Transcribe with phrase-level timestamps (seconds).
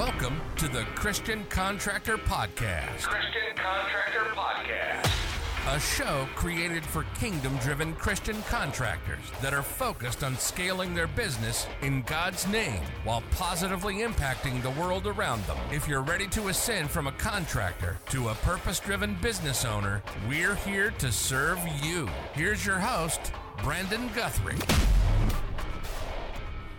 [0.00, 3.02] Welcome to the Christian Contractor Podcast.
[3.02, 5.76] Christian Contractor Podcast.
[5.76, 11.66] A show created for kingdom driven Christian contractors that are focused on scaling their business
[11.82, 15.58] in God's name while positively impacting the world around them.
[15.70, 20.54] If you're ready to ascend from a contractor to a purpose driven business owner, we're
[20.54, 22.08] here to serve you.
[22.32, 24.56] Here's your host, Brandon Guthrie.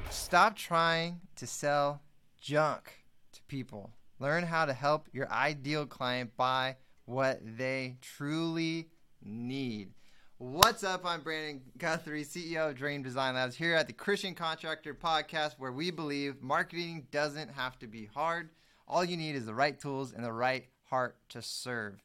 [0.09, 2.01] Stop trying to sell
[2.41, 3.00] junk to
[3.51, 3.91] people.
[4.17, 8.87] Learn how to help your ideal client buy what they truly
[9.21, 9.89] need.
[10.37, 11.05] What's up?
[11.05, 15.73] I'm Brandon Guthrie, CEO of Dream Design Labs, here at the Christian Contractor Podcast, where
[15.73, 18.51] we believe marketing doesn't have to be hard.
[18.87, 22.01] All you need is the right tools and the right heart to serve.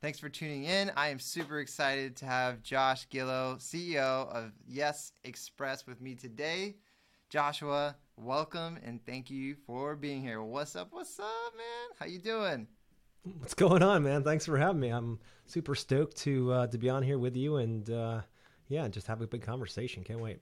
[0.00, 0.90] Thanks for tuning in.
[0.96, 6.76] I am super excited to have Josh Gillow, CEO of Yes Express, with me today.
[7.28, 10.42] Joshua, welcome and thank you for being here.
[10.42, 10.88] What's up?
[10.90, 11.96] What's up, man?
[11.98, 12.66] How you doing?
[13.38, 14.22] What's going on, man?
[14.22, 14.88] Thanks for having me.
[14.88, 18.20] I'm super stoked to uh, to be on here with you and uh,
[18.68, 20.02] yeah, just have a big conversation.
[20.02, 20.40] Can't wait.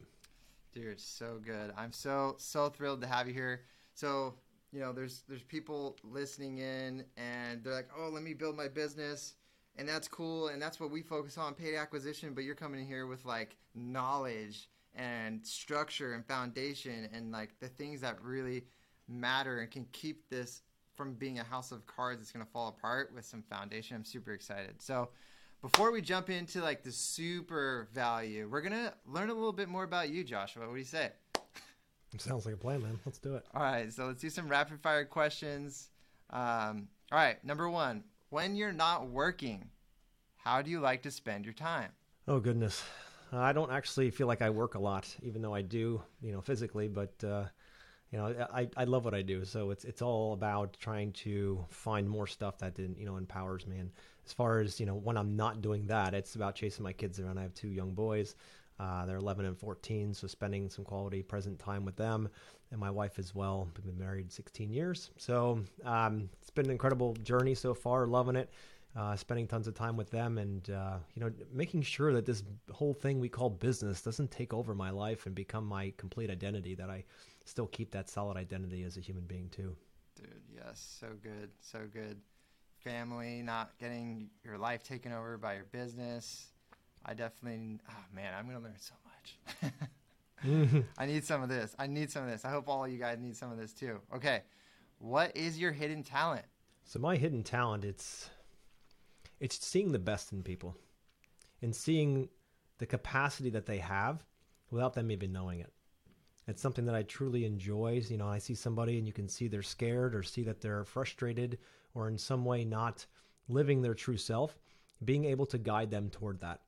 [0.73, 1.73] Dude, so good.
[1.77, 3.63] I'm so so thrilled to have you here.
[3.95, 4.35] So,
[4.73, 8.69] you know, there's there's people listening in and they're like, "Oh, let me build my
[8.69, 9.35] business."
[9.77, 12.87] And that's cool and that's what we focus on, paid acquisition, but you're coming in
[12.87, 18.65] here with like knowledge and structure and foundation and like the things that really
[19.09, 20.63] matter and can keep this
[20.95, 23.97] from being a house of cards that's going to fall apart with some foundation.
[23.97, 24.81] I'm super excited.
[24.81, 25.11] So,
[25.61, 29.69] before we jump into like the super value, we're going to learn a little bit
[29.69, 30.67] more about you, Joshua.
[30.67, 31.11] What do you say?
[32.19, 33.01] Sounds like a plan, man.
[33.05, 33.45] Let's do it.
[33.55, 35.89] All right, so let's do some rapid fire questions.
[36.31, 39.71] Um, all right, number one, when you're not working,
[40.37, 41.91] how do you like to spend your time?
[42.29, 42.83] Oh goodness,
[43.33, 46.41] I don't actually feel like I work a lot, even though I do, you know,
[46.41, 46.89] physically.
[46.89, 47.45] But uh,
[48.11, 51.65] you know, I, I love what I do, so it's it's all about trying to
[51.69, 53.79] find more stuff that you know empowers me.
[53.79, 53.91] And
[54.25, 57.19] as far as you know, when I'm not doing that, it's about chasing my kids
[57.19, 57.39] around.
[57.39, 58.37] I have two young boys.
[58.79, 62.29] Uh, they're 11 and 14, so spending some quality present time with them,
[62.73, 63.69] and my wife as well.
[63.77, 68.07] We've been married 16 years, so um, it's been an incredible journey so far.
[68.07, 68.51] Loving it
[68.97, 72.43] uh, spending tons of time with them and uh, you know making sure that this
[72.71, 76.75] whole thing we call business doesn't take over my life and become my complete identity
[76.75, 77.03] that i
[77.45, 79.77] still keep that solid identity as a human being too.
[80.17, 80.97] Dude yes.
[81.01, 81.51] So good.
[81.61, 82.21] So good.
[82.83, 86.49] Family not getting your life taken over by your business.
[87.05, 89.73] I definitely oh man i'm gonna learn so much.
[90.99, 91.75] I need some of this.
[91.79, 92.45] I need some of this.
[92.45, 94.01] I hope all you guys need some of this too.
[94.15, 94.43] Okay.
[94.99, 96.45] What is your hidden talent?
[96.85, 98.29] So my hidden talent it's
[99.41, 100.77] it's seeing the best in people
[101.63, 102.29] and seeing
[102.79, 104.25] the capacity that they have
[104.71, 105.73] without them even knowing it.
[106.47, 108.03] It's something that I truly enjoy.
[108.07, 110.85] You know, I see somebody and you can see they're scared or see that they're
[110.85, 111.59] frustrated
[111.95, 113.07] or in some way not
[113.49, 114.59] living their true self,
[115.05, 116.61] being able to guide them toward that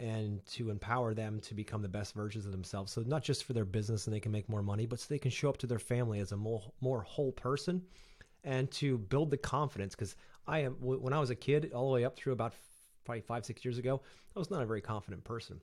[0.00, 2.92] and to empower them to become the best versions of themselves.
[2.92, 5.18] So not just for their business and they can make more money, but so they
[5.18, 7.82] can show up to their family as a more, more whole person
[8.42, 11.94] and to build the confidence because I am when I was a kid, all the
[11.94, 12.54] way up through about
[13.04, 14.00] probably five six years ago,
[14.34, 15.60] I was not a very confident person.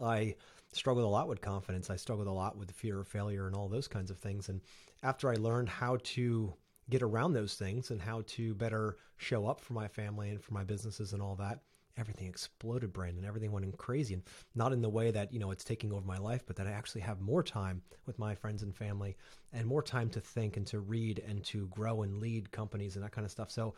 [0.00, 0.34] I
[0.72, 1.90] struggled a lot with confidence.
[1.90, 4.48] I struggled a lot with the fear of failure and all those kinds of things.
[4.48, 4.60] And
[5.02, 6.52] after I learned how to
[6.90, 10.54] get around those things and how to better show up for my family and for
[10.54, 11.60] my businesses and all that,
[11.98, 13.24] everything exploded, Brandon.
[13.24, 14.22] Everything went crazy, and
[14.54, 16.70] not in the way that you know it's taking over my life, but that I
[16.70, 19.16] actually have more time with my friends and family,
[19.52, 23.04] and more time to think and to read and to grow and lead companies and
[23.04, 23.50] that kind of stuff.
[23.50, 23.74] So,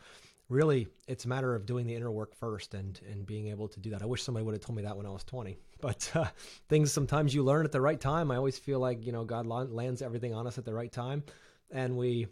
[0.49, 3.79] really, it's a matter of doing the inner work first and and being able to
[3.79, 4.01] do that.
[4.01, 6.25] I wish somebody would have told me that when I was 20, but uh,
[6.67, 8.31] things sometimes you learn at the right time.
[8.31, 11.23] I always feel like you know God lands everything on us at the right time,
[11.71, 12.27] and we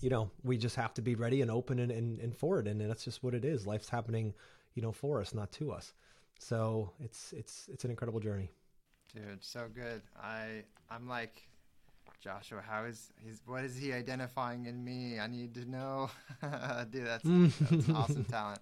[0.00, 2.66] you know, we just have to be ready and open and, and, and forward.
[2.66, 3.68] And that's just what it is.
[3.68, 4.34] Life's happening
[4.74, 5.94] you know, for us, not to us.
[6.38, 8.50] So it's it's it's an incredible journey.
[9.14, 10.02] Dude, so good.
[10.20, 11.46] I I'm like
[12.20, 15.18] Joshua, how is he's what is he identifying in me?
[15.18, 16.10] I need to know.
[16.90, 18.60] Dude, that's, that's awesome talent.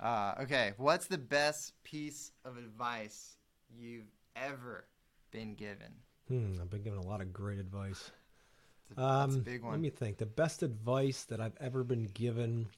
[0.00, 3.36] Uh, okay, what's the best piece of advice
[3.76, 4.84] you've ever
[5.30, 5.92] been given?
[6.28, 8.10] Hmm, I've been given a lot of great advice.
[8.88, 9.72] That's a, um, that's a big one.
[9.72, 10.18] Let me think.
[10.18, 12.68] The best advice that I've ever been given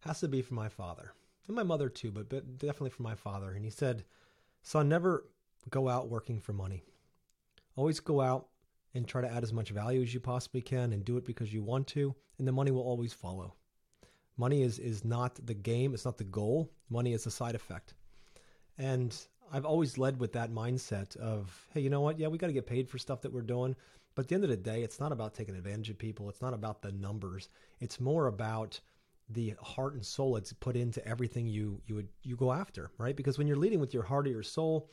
[0.00, 1.12] has to be from my father
[1.46, 3.52] and my mother too, but, but definitely from my father.
[3.52, 4.04] And he said,
[4.62, 5.26] Son, never
[5.70, 6.82] go out working for money.
[7.76, 8.48] Always go out
[8.94, 11.52] and try to add as much value as you possibly can and do it because
[11.52, 13.54] you want to, and the money will always follow.
[14.36, 16.70] Money is, is not the game, it's not the goal.
[16.90, 17.94] Money is a side effect.
[18.78, 19.16] And
[19.52, 22.18] I've always led with that mindset of, hey, you know what?
[22.18, 23.76] Yeah, we got to get paid for stuff that we're doing,
[24.14, 26.28] But at the end of the day, it's not about taking advantage of people.
[26.28, 27.48] It's not about the numbers.
[27.80, 28.80] It's more about
[29.32, 33.16] the heart and soul it's put into everything you you would you go after, right?
[33.16, 34.88] Because when you're leading with your heart or your soul,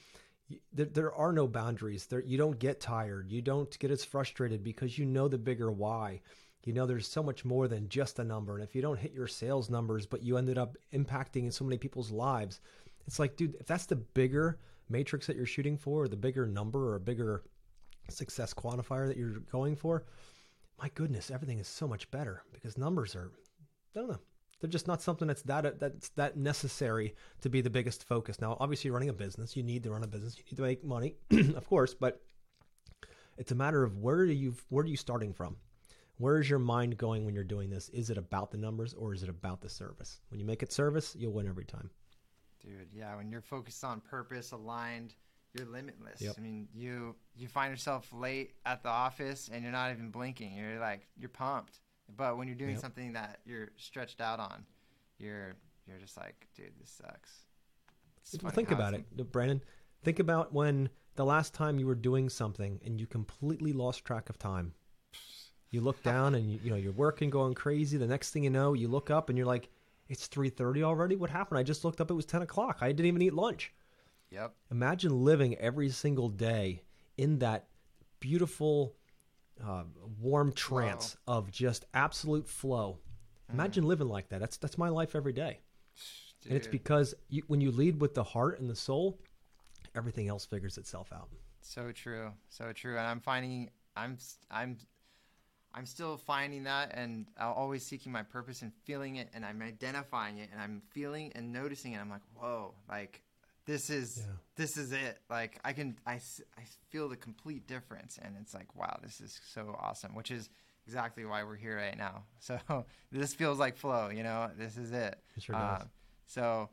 [0.73, 2.05] there, there are no boundaries.
[2.05, 3.31] There you don't get tired.
[3.31, 6.21] You don't get as frustrated because you know the bigger why.
[6.65, 8.55] You know there's so much more than just a number.
[8.55, 11.63] And if you don't hit your sales numbers, but you ended up impacting in so
[11.63, 12.59] many people's lives,
[13.07, 14.59] it's like, dude, if that's the bigger
[14.89, 17.43] matrix that you're shooting for, or the bigger number or a bigger
[18.09, 20.03] success quantifier that you're going for,
[20.81, 23.31] my goodness, everything is so much better because numbers are,
[23.95, 24.19] I don't know,
[24.59, 28.41] they're just not something that's that that's that necessary to be the biggest focus.
[28.41, 29.55] Now, obviously, you're running a business.
[29.55, 30.37] You need to run a business.
[30.37, 31.15] You need to make money,
[31.55, 32.21] of course, but
[33.37, 35.55] it's a matter of where are you where are you starting from?
[36.17, 37.87] Where is your mind going when you're doing this?
[37.89, 40.19] Is it about the numbers or is it about the service?
[40.29, 41.89] When you make it service, you'll win every time.
[42.61, 45.15] Dude, yeah, when you're focused on purpose, aligned,
[45.53, 46.19] you're limitless.
[46.19, 46.35] Yep.
[46.37, 50.53] I mean, you you find yourself late at the office and you're not even blinking.
[50.53, 51.79] You're like you're pumped.
[52.15, 52.81] But when you're doing Yep.
[52.81, 54.65] something that you're stretched out on,
[55.17, 55.55] you're
[55.87, 57.45] you're just like, dude, this sucks.
[58.43, 59.63] Well, think about it, Brandon.
[60.03, 64.29] Think about when the last time you were doing something and you completely lost track
[64.29, 64.73] of time.
[65.71, 67.97] You look down and you, you know you're working, going crazy.
[67.97, 69.69] The next thing you know, you look up and you're like,
[70.07, 71.15] "It's 3:30 already.
[71.15, 71.59] What happened?
[71.59, 72.09] I just looked up.
[72.09, 72.77] It was 10 o'clock.
[72.81, 73.73] I didn't even eat lunch."
[74.31, 74.55] Yep.
[74.71, 76.83] Imagine living every single day
[77.17, 77.67] in that
[78.19, 78.95] beautiful,
[79.65, 79.83] uh,
[80.19, 82.99] warm trance of just absolute flow.
[83.51, 84.39] Imagine living like that.
[84.39, 85.59] That's that's my life every day.
[86.45, 89.19] And it's because you, when you lead with the heart and the soul,
[89.95, 91.29] everything else figures itself out.
[91.61, 92.97] So true, so true.
[92.97, 94.17] And I'm finding I'm
[94.49, 94.77] I'm
[95.73, 99.61] I'm still finding that, and I'm always seeking my purpose and feeling it, and I'm
[99.61, 101.99] identifying it, and I'm feeling and noticing it.
[101.99, 103.21] I'm like, whoa, like
[103.65, 104.33] this is Yeah.
[104.55, 105.19] this is it.
[105.29, 109.39] Like I can I, I feel the complete difference, and it's like, wow, this is
[109.53, 110.15] so awesome.
[110.15, 110.49] Which is
[110.85, 112.23] exactly why we're here right now.
[112.39, 114.09] So this feels like flow.
[114.09, 115.19] You know, this is it.
[115.35, 115.81] It sure does.
[115.81, 115.85] Uh,
[116.25, 116.69] so,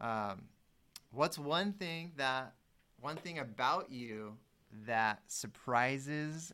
[0.00, 0.42] um,
[1.12, 2.54] what's one thing that
[3.00, 4.36] one thing about you
[4.86, 6.52] that surprises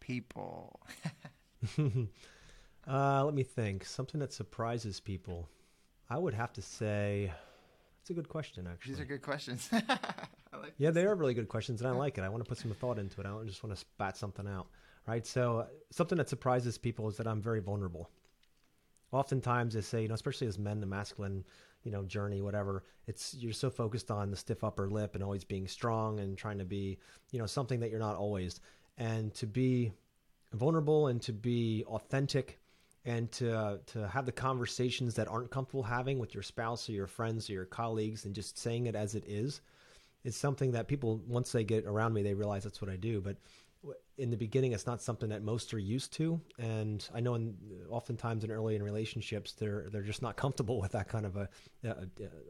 [0.00, 0.80] people?
[2.88, 3.84] Uh, let me think.
[3.84, 5.48] Something that surprises people.
[6.08, 7.30] I would have to say,
[8.10, 8.92] a good question, actually.
[8.92, 9.70] These are good questions.
[10.52, 12.24] Like Yeah, they are really good questions, and I like it.
[12.24, 13.26] I want to put some thought into it.
[13.26, 14.66] I don't just want to spat something out,
[15.06, 15.24] right?
[15.24, 18.10] So, uh, something that surprises people is that I'm very vulnerable.
[19.12, 21.44] Oftentimes, they say, you know, especially as men, the masculine,
[21.84, 22.82] you know, journey, whatever.
[23.06, 26.58] It's you're so focused on the stiff upper lip and always being strong and trying
[26.58, 26.98] to be,
[27.30, 28.60] you know, something that you're not always.
[28.98, 29.92] And to be
[30.52, 32.58] vulnerable and to be authentic
[33.04, 37.06] and to to have the conversations that aren't comfortable having with your spouse or your
[37.06, 39.60] friends or your colleagues and just saying it as it is
[40.24, 43.20] is something that people once they get around me they realize that's what I do.
[43.20, 43.36] But
[44.18, 46.38] in the beginning it's not something that most are used to.
[46.58, 47.56] And I know in
[47.88, 51.48] oftentimes in early in relationships they're they're just not comfortable with that kind of a,
[51.84, 51.96] a,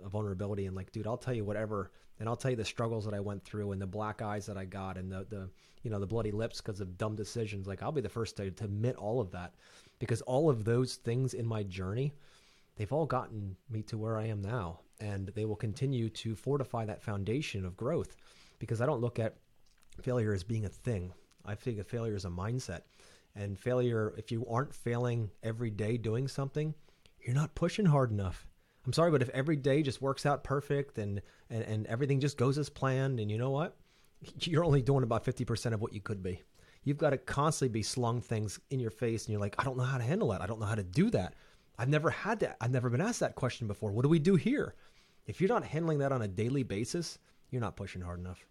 [0.04, 3.04] a vulnerability and like dude I'll tell you whatever and I'll tell you the struggles
[3.04, 5.48] that I went through and the black eyes that I got and the the
[5.82, 7.68] you know the bloody lips because of dumb decisions.
[7.68, 9.54] Like I'll be the first to, to admit all of that
[10.00, 12.12] because all of those things in my journey
[12.80, 14.80] they've all gotten me to where I am now.
[15.02, 18.16] And they will continue to fortify that foundation of growth
[18.58, 19.36] because I don't look at
[20.00, 21.12] failure as being a thing.
[21.44, 22.80] I think of failure as a mindset.
[23.36, 26.74] And failure, if you aren't failing every day doing something,
[27.22, 28.46] you're not pushing hard enough.
[28.86, 32.38] I'm sorry, but if every day just works out perfect and, and, and everything just
[32.38, 33.76] goes as planned, and you know what?
[34.40, 36.40] You're only doing about 50% of what you could be.
[36.82, 39.76] You've got to constantly be slung things in your face, and you're like, I don't
[39.76, 40.40] know how to handle that.
[40.40, 41.34] I don't know how to do that.
[41.78, 42.56] I've never had that.
[42.60, 43.92] I've never been asked that question before.
[43.92, 44.74] What do we do here?
[45.26, 47.18] If you're not handling that on a daily basis,
[47.50, 48.46] you're not pushing hard enough.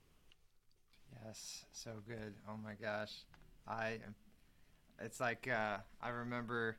[1.25, 2.33] Yes, so good.
[2.47, 3.11] Oh my gosh,
[3.67, 4.15] I am.
[4.99, 6.77] It's like uh, I remember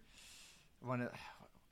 [0.81, 1.09] when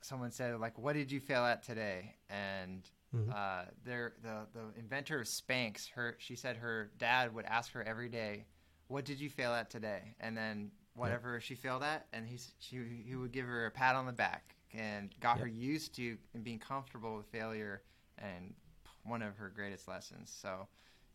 [0.01, 2.83] someone said like, "What did you fail at today?" And
[3.15, 3.33] Mhm.
[3.33, 7.83] uh, there, the the inventor of Spanx, her she said her dad would ask her
[7.83, 8.45] every day,
[8.89, 13.03] "What did you fail at today?" And then whatever she failed at, and he's she
[13.05, 15.41] he would give her a pat on the back and got Yep.
[15.41, 17.81] her used to and being comfortable with failure
[18.17, 18.53] and
[19.03, 20.29] one of her greatest lessons.
[20.29, 20.67] So,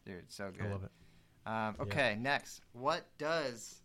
[0.05, 0.67] dude, so good.
[0.67, 0.91] I love it.
[1.47, 2.63] Um, okay, next.
[2.73, 3.83] What does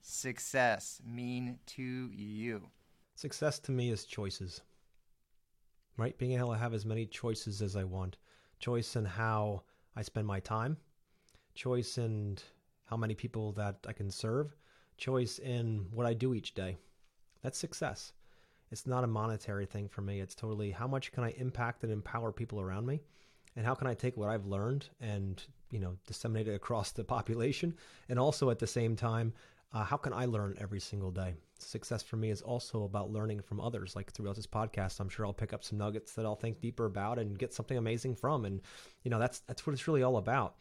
[0.00, 2.70] success mean to you?
[3.16, 4.62] Success to me is choices.
[5.96, 6.16] Right?
[6.16, 8.16] Being able to have as many choices as I want.
[8.60, 9.64] Choice in how
[9.96, 10.78] I spend my time,
[11.54, 12.38] choice in
[12.90, 14.52] how many people that I can serve,
[14.96, 16.76] choice in what I do each day.
[17.40, 18.12] That's success.
[18.72, 20.20] It's not a monetary thing for me.
[20.20, 23.00] It's totally how much can I impact and empower people around me?
[23.56, 27.74] And how can I take what I've learned and you know disseminated across the population,
[28.08, 29.32] and also at the same time,
[29.72, 31.34] uh, how can I learn every single day?
[31.58, 33.94] Success for me is also about learning from others.
[33.94, 36.86] Like throughout this podcast, I'm sure I'll pick up some nuggets that I'll think deeper
[36.86, 38.44] about and get something amazing from.
[38.44, 38.60] And
[39.04, 40.56] you know, that's that's what it's really all about.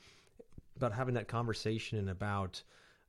[0.79, 2.61] About having that conversation and about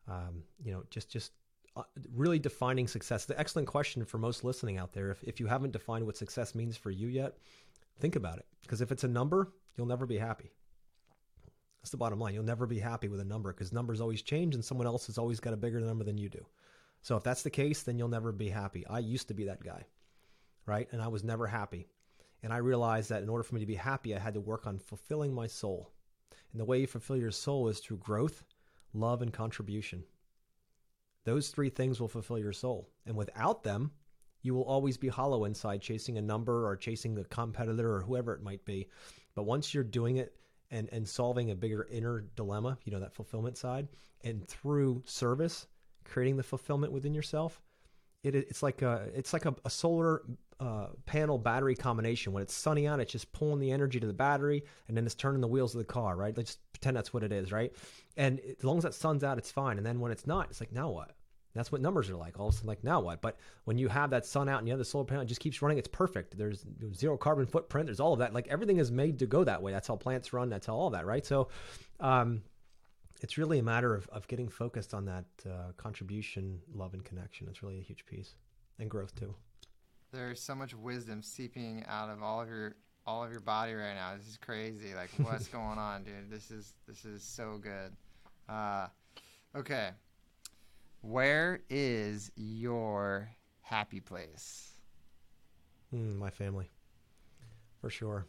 [0.09, 1.33] um, you know just just
[1.77, 1.83] uh,
[2.15, 3.27] really defining success.
[3.27, 5.11] The excellent question for most listening out there.
[5.11, 7.39] If if you haven't defined what success means for you yet,
[8.01, 8.47] think about it.
[8.63, 10.51] Because if it's a number, you'll never be happy.
[11.81, 12.35] That's the bottom line.
[12.35, 15.17] You'll never be happy with a number because numbers always change and someone else has
[15.17, 16.45] always got a bigger number than you do.
[17.03, 18.87] So if that's the case, then you'll never be happy.
[18.87, 19.85] I used to be that guy,
[20.67, 20.89] right?
[20.93, 21.89] And I was never happy.
[22.43, 24.67] And I realized that in order for me to be happy, I had to work
[24.67, 25.91] on fulfilling my soul.
[26.53, 28.45] And the way you fulfill your soul is through growth,
[28.93, 30.05] love, and contribution.
[31.25, 32.89] Those three things will fulfill your soul.
[33.07, 33.93] And without them,
[34.43, 38.35] you will always be hollow inside chasing a number or chasing a competitor or whoever
[38.35, 38.89] it might be.
[39.35, 40.35] But once you're doing it
[40.71, 43.89] and and solving a bigger inner dilemma, you know, that fulfillment side,
[44.25, 45.67] and through service,
[46.05, 47.61] creating the fulfillment within yourself,
[48.23, 50.23] it it's like a it's like a, a solar
[50.61, 52.33] uh, panel battery combination.
[52.33, 55.15] When it's sunny out, it's just pulling the energy to the battery, and then it's
[55.15, 56.17] turning the wheels of the car.
[56.17, 56.37] Right?
[56.37, 57.51] Let's just pretend that's what it is.
[57.51, 57.75] Right?
[58.17, 59.77] And as long as that sun's out, it's fine.
[59.79, 61.13] And then when it's not, it's like now what?
[61.55, 62.39] That's what numbers are like.
[62.39, 63.21] All of a sudden, like now what?
[63.21, 65.41] But when you have that sun out and you have the solar panel, it just
[65.41, 65.79] keeps running.
[65.79, 66.39] It's perfect.
[66.39, 66.65] There's
[66.95, 67.87] zero carbon footprint.
[67.87, 68.33] There's all of that.
[68.33, 69.73] Like everything is made to go that way.
[69.73, 70.49] That's how plants run.
[70.49, 71.27] That's how all that, right?
[71.27, 71.49] So,
[71.99, 72.43] um,
[73.21, 77.49] it's really a matter of, of getting focused on that uh, contribution, love, and connection.
[77.49, 78.35] It's really a huge piece,
[78.79, 79.35] and growth too.
[80.13, 82.75] There's so much wisdom seeping out of all of your
[83.07, 84.15] all of your body right now.
[84.17, 84.95] This is crazy.
[84.95, 86.31] Like what's going on, dude?
[86.31, 87.93] This is this is so good.
[88.49, 88.89] Uh,
[89.55, 89.91] okay,
[91.03, 93.31] where is your
[93.63, 94.71] happy place?
[95.95, 96.71] Mm, my family,
[97.81, 98.27] for sure.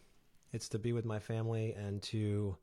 [0.53, 2.57] It's to be with my family and to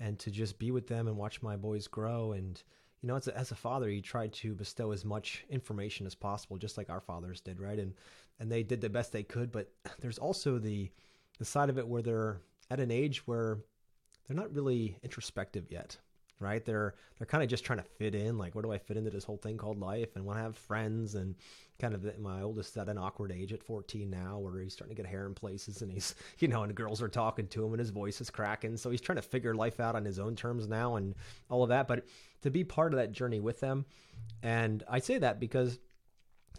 [0.00, 2.32] and to just be with them and watch my boys grow.
[2.32, 2.62] And
[3.04, 6.14] you know, as a, as a father, you try to bestow as much information as
[6.14, 7.78] possible, just like our fathers did, right?
[7.78, 7.92] And
[8.40, 9.52] and they did the best they could.
[9.52, 9.70] But
[10.00, 10.90] there's also the
[11.38, 13.58] the side of it where they're at an age where
[14.26, 15.98] they're not really introspective yet
[16.40, 16.64] right?
[16.64, 18.38] They're they're kind of just trying to fit in.
[18.38, 20.16] Like, where do I fit into this whole thing called life?
[20.16, 21.14] And want to have friends.
[21.14, 21.34] And
[21.80, 25.02] kind of my oldest at an awkward age at 14 now, where he's starting to
[25.02, 27.72] get hair in places, and he's you know, and the girls are talking to him,
[27.72, 28.76] and his voice is cracking.
[28.76, 31.14] So he's trying to figure life out on his own terms now, and
[31.48, 31.88] all of that.
[31.88, 32.06] But
[32.42, 33.84] to be part of that journey with them,
[34.42, 35.78] and I say that because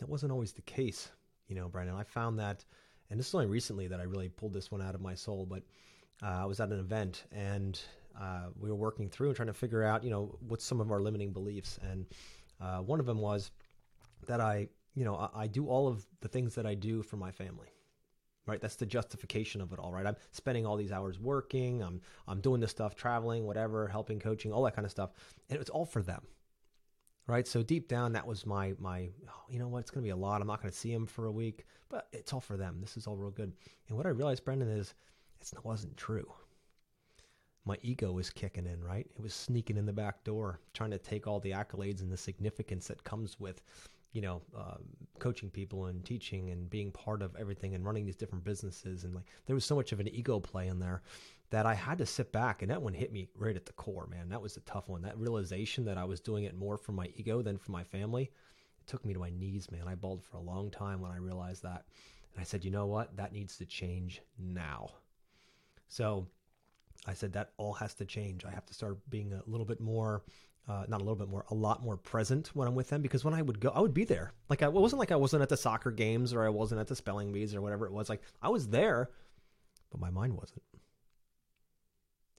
[0.02, 1.10] it wasn't always the case,
[1.48, 1.96] you know, Brandon.
[1.96, 2.66] I found that,
[3.10, 5.46] and this is only recently that I really pulled this one out of my soul,
[5.46, 5.64] but.
[6.24, 7.78] Uh, I was at an event and
[8.20, 10.92] uh, we were working through and trying to figure out, you know, what's some of
[10.92, 11.80] our limiting beliefs.
[11.90, 12.06] And
[12.62, 13.52] uh, one of them was
[14.28, 17.18] that I, you know, I, I, do all of the things that I do for
[17.18, 17.68] my family.
[18.48, 19.92] Right, that's the justification of it all.
[19.92, 21.82] Right, I'm spending all these hours working.
[21.82, 25.10] I'm I'm doing this stuff, traveling, whatever, helping, coaching, all that kind of stuff,
[25.50, 26.22] and it's all for them.
[27.26, 29.10] Right, so deep down, that was my my.
[29.28, 29.80] Oh, you know what?
[29.80, 30.42] It's going to be a lot.
[30.42, 32.78] I'm not going to see them for a week, but it's all for them.
[32.82, 33.52] This is all real good.
[33.88, 34.94] And what I realized, Brendan, is
[35.42, 36.32] it wasn't true
[37.66, 39.08] my ego was kicking in, right?
[39.16, 42.18] It was sneaking in the back door, trying to take all the accolades and the
[42.18, 43.62] significance that comes with,
[44.14, 44.78] you know, uh,
[45.20, 49.04] coaching people and teaching and being part of everything and running these different businesses.
[49.04, 51.02] And like, there was so much of an ego play in there
[51.50, 52.62] that I had to sit back.
[52.62, 54.30] And that one hit me right at the core, man.
[54.30, 55.02] That was a tough one.
[55.02, 58.24] That realization that I was doing it more for my ego than for my family.
[58.24, 59.88] It took me to my knees, man.
[59.88, 61.86] I bawled for a long time when I realized that.
[62.34, 63.18] And I said, you know what?
[63.18, 64.90] That needs to change now.
[65.88, 66.28] So,
[67.08, 68.46] I said that all has to change.
[68.46, 70.24] I have to start being a little bit more,
[70.68, 73.24] uh, not a little bit more, a lot more present when I'm with them because
[73.24, 74.34] when I would go, I would be there.
[74.50, 76.88] Like I it wasn't like I wasn't at the soccer games or I wasn't at
[76.88, 78.10] the spelling bees or whatever it was.
[78.10, 79.10] Like I was there,
[79.92, 80.64] but my mind wasn't.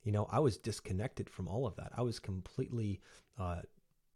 [0.02, 1.90] You know, I was disconnected from all of that.
[1.96, 3.00] I was completely,
[3.40, 3.62] uh,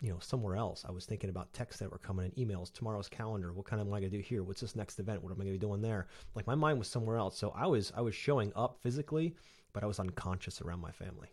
[0.00, 0.84] you know, somewhere else.
[0.88, 3.52] I was thinking about texts that were coming in, emails, tomorrow's calendar.
[3.52, 4.44] What kind of am I going to do here?
[4.44, 5.20] What's this next event?
[5.20, 6.06] What am I going to be doing there?
[6.36, 7.36] Like my mind was somewhere else.
[7.36, 9.34] So I was, I was showing up physically,
[9.72, 11.28] but I was unconscious around my family.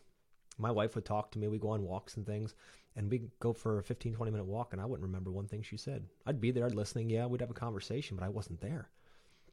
[0.57, 1.47] My wife would talk to me.
[1.47, 2.55] We'd go on walks and things,
[2.95, 5.61] and we'd go for a 15, 20 minute walk, and I wouldn't remember one thing
[5.61, 6.05] she said.
[6.25, 7.09] I'd be there, I'd listening.
[7.09, 8.89] Yeah, we'd have a conversation, but I wasn't there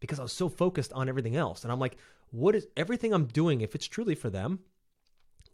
[0.00, 1.62] because I was so focused on everything else.
[1.62, 1.96] And I'm like,
[2.30, 3.60] what is everything I'm doing?
[3.60, 4.60] If it's truly for them,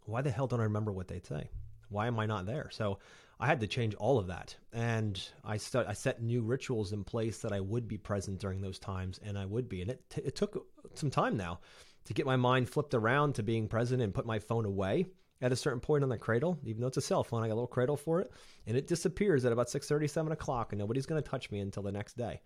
[0.05, 1.49] why the hell don't I remember what they'd say?
[1.89, 2.69] Why am I not there?
[2.71, 2.99] So
[3.39, 7.03] I had to change all of that, and I st- I set new rituals in
[7.03, 9.81] place that I would be present during those times, and I would be.
[9.81, 11.59] And it t- it took some time now
[12.05, 15.05] to get my mind flipped around to being present and put my phone away
[15.41, 17.53] at a certain point on the cradle, even though it's a cell phone, I got
[17.53, 18.31] a little cradle for it,
[18.67, 21.83] and it disappears at about 6:30, 7 o'clock, and nobody's going to touch me until
[21.83, 22.41] the next day.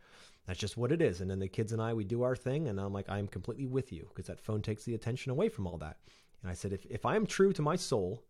[0.45, 1.21] That's just what it is.
[1.21, 3.27] And then the kids and I, we do our thing, and I'm like, I am
[3.27, 5.97] completely with you because that phone takes the attention away from all that.
[6.41, 8.23] And I said, if if I am true to my soul,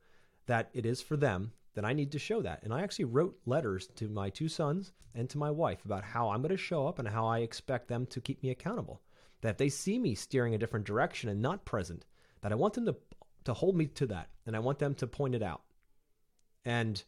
[0.48, 2.64] that it is for them, then I need to show that.
[2.64, 6.30] And I actually wrote letters to my two sons and to my wife about how
[6.30, 9.02] I'm going to show up and how I expect them to keep me accountable.
[9.46, 12.04] That if they see me steering a different direction and not present,
[12.42, 12.96] that I want them to
[13.46, 15.62] to hold me to that and I want them to point it out.
[16.66, 17.02] And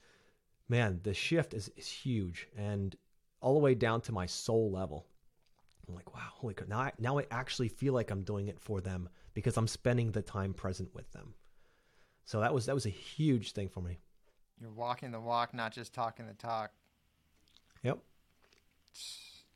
[0.70, 2.96] man, the shift is, is huge and
[3.41, 5.08] all the way down to my soul level.
[5.88, 6.70] I'm like, wow, holy crap.
[6.70, 10.12] Now I, now I actually feel like I'm doing it for them because I'm spending
[10.12, 11.34] the time present with them.
[12.25, 13.98] So that was that was a huge thing for me.
[14.62, 16.72] You're walking the walk, not just talking the talk.
[17.82, 17.98] Yep.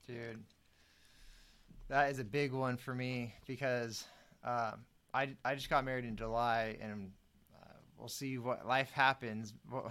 [0.07, 0.43] Dude,
[1.91, 4.05] that is a big one for me because
[4.45, 7.11] um, I, I just got married in July and
[7.53, 9.53] uh, we'll see what life happens.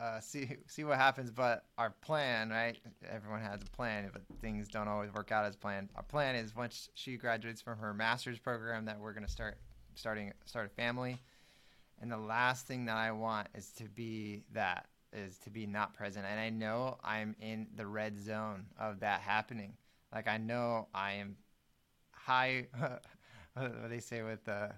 [0.00, 1.28] Uh, see see what happens.
[1.28, 2.78] But our plan, right?
[3.10, 5.88] Everyone has a plan, but things don't always work out as planned.
[5.96, 9.58] Our plan is once she graduates from her master's program that we're gonna start
[9.96, 11.18] starting start a family.
[12.00, 15.94] And the last thing that I want is to be that is to be not
[15.94, 16.26] present.
[16.30, 19.72] And I know I'm in the red zone of that happening.
[20.12, 21.36] Like I know I am
[22.12, 22.66] high
[23.54, 24.70] what they say with the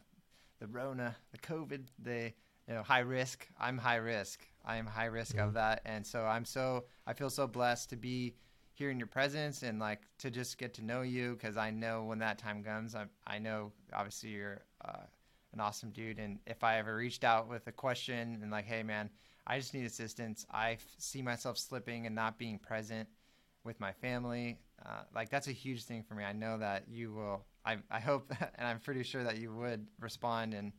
[0.61, 2.33] the Rona, the COVID, the
[2.69, 3.49] you know high risk.
[3.59, 4.47] I'm high risk.
[4.65, 7.97] I am high risk of that, and so I'm so I feel so blessed to
[7.97, 8.35] be
[8.73, 12.05] here in your presence and like to just get to know you because I know
[12.05, 15.05] when that time comes, I I know obviously you're uh,
[15.53, 18.83] an awesome dude, and if I ever reached out with a question and like, hey
[18.83, 19.11] man,
[19.47, 20.47] I just need assistance.
[20.51, 23.09] I f- see myself slipping and not being present
[23.65, 24.59] with my family.
[24.85, 26.25] Uh, like that's a huge thing for me.
[26.25, 27.45] I know that you will.
[27.65, 30.73] I I hope, and I'm pretty sure that you would respond and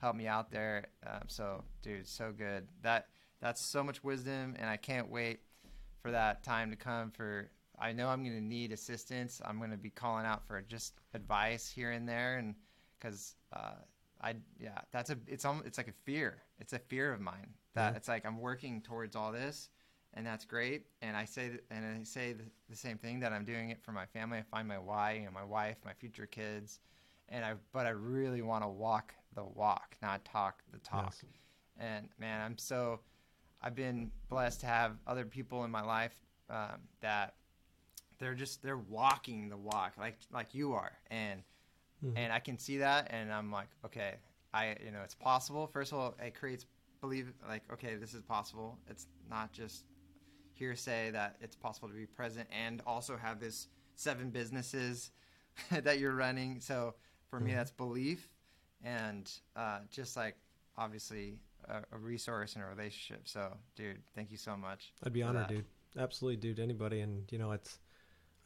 [0.00, 0.86] help me out there.
[1.06, 2.68] Um, so, dude, so good.
[2.82, 3.08] That
[3.40, 5.40] that's so much wisdom, and I can't wait
[6.02, 7.10] for that time to come.
[7.10, 9.40] For I know I'm going to need assistance.
[9.44, 12.54] I'm going to be calling out for just advice here and there, and
[12.98, 13.74] because uh,
[14.22, 16.38] I yeah, that's a it's almost, it's like a fear.
[16.60, 17.96] It's a fear of mine that Yeah.
[17.96, 19.68] it's like I'm working towards all this,
[20.14, 20.86] and that's great.
[21.02, 23.82] And I say th- and I say the, the same thing that I'm doing it
[23.82, 24.38] for my family.
[24.38, 26.80] I find my why and my wife, my future kids,
[27.28, 31.14] and I but I really want to walk the walk, not talk the talk.
[31.20, 31.24] Yes.
[31.78, 33.00] And man, I'm so
[33.62, 36.14] I've been blessed to have other people in my life
[36.50, 37.34] um, that
[38.18, 41.42] they're just they're walking the walk like like you are and
[42.16, 44.14] and I can see that and I'm like okay
[44.54, 46.66] I you know it's possible first of all it creates
[47.00, 49.84] believe like okay this is possible it's not just
[50.58, 55.10] hearsay that it's possible to be present and also have this seven businesses
[55.70, 56.94] that you're running so
[57.28, 58.30] for me that's belief
[58.84, 60.36] and uh, just like
[60.76, 65.22] obviously a, a resource and a relationship so dude thank you so much I'd be
[65.22, 65.48] honored, that.
[65.48, 65.64] dude.
[65.96, 66.60] Absolutely, dude.
[66.60, 67.78] Anybody, and you know, it's.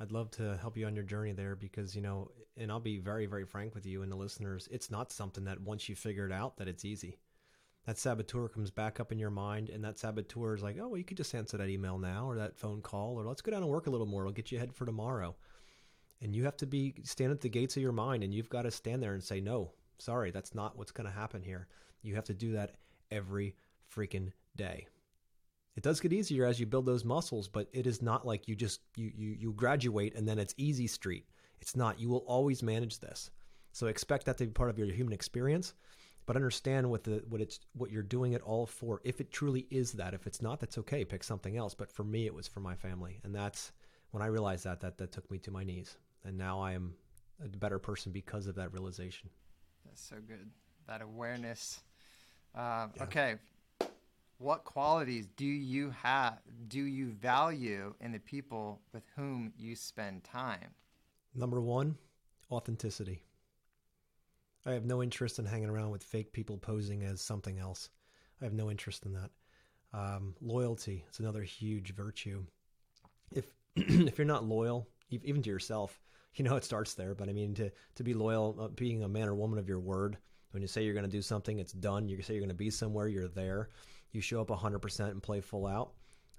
[0.01, 2.99] I'd love to help you on your journey there because you know, and I'll be
[2.99, 4.69] very, very frank with you and the listeners.
[4.71, 7.19] It's not something that once you figure it out that it's easy.
[7.87, 10.99] That saboteur comes back up in your mind, and that saboteur is like, "Oh, well,
[10.99, 13.63] you could just answer that email now, or that phone call, or let's go down
[13.63, 14.23] and work a little more.
[14.23, 15.37] It'll get you ahead for tomorrow."
[16.21, 18.63] And you have to be stand at the gates of your mind, and you've got
[18.63, 21.67] to stand there and say, "No, sorry, that's not what's going to happen here."
[22.03, 22.77] You have to do that
[23.11, 23.57] every
[23.93, 24.87] freaking day.
[25.75, 28.55] It does get easier as you build those muscles, but it is not like you
[28.55, 31.27] just you you you graduate and then it's easy street.
[31.61, 31.99] It's not.
[31.99, 33.31] You will always manage this.
[33.73, 35.75] So expect that to be part of your human experience,
[36.27, 39.01] but understand what the what it's what you're doing it all for.
[39.05, 41.05] If it truly is that, if it's not, that's okay.
[41.05, 41.75] Pick something else.
[41.75, 43.73] But for me, it was for my family, and that's
[44.11, 46.95] when I realized that that that took me to my knees, and now I am
[47.45, 49.31] a better person because of that realization.
[49.85, 50.51] That's so good.
[50.87, 51.81] That awareness.
[52.55, 53.37] Um, Okay.
[54.39, 56.41] What qualities do you have?
[56.67, 60.75] Do you value in the people with whom you spend time?
[61.33, 61.97] Number one,
[62.51, 63.23] authenticity.
[64.65, 67.89] I have no interest in hanging around with fake people posing as something else.
[68.41, 69.31] I have no interest in that.
[69.93, 72.45] Um, loyalty is another huge virtue.
[73.33, 76.01] If if you're not loyal, even to yourself,
[76.35, 77.15] you know it starts there.
[77.15, 79.81] But I mean, to to be loyal, uh, being a man or woman of your
[79.81, 80.17] word.
[80.53, 82.11] When you say you're going to do something, it's done.
[82.11, 83.71] You say you're going to be somewhere, you're there.
[84.11, 85.93] You show up 100% and play full out.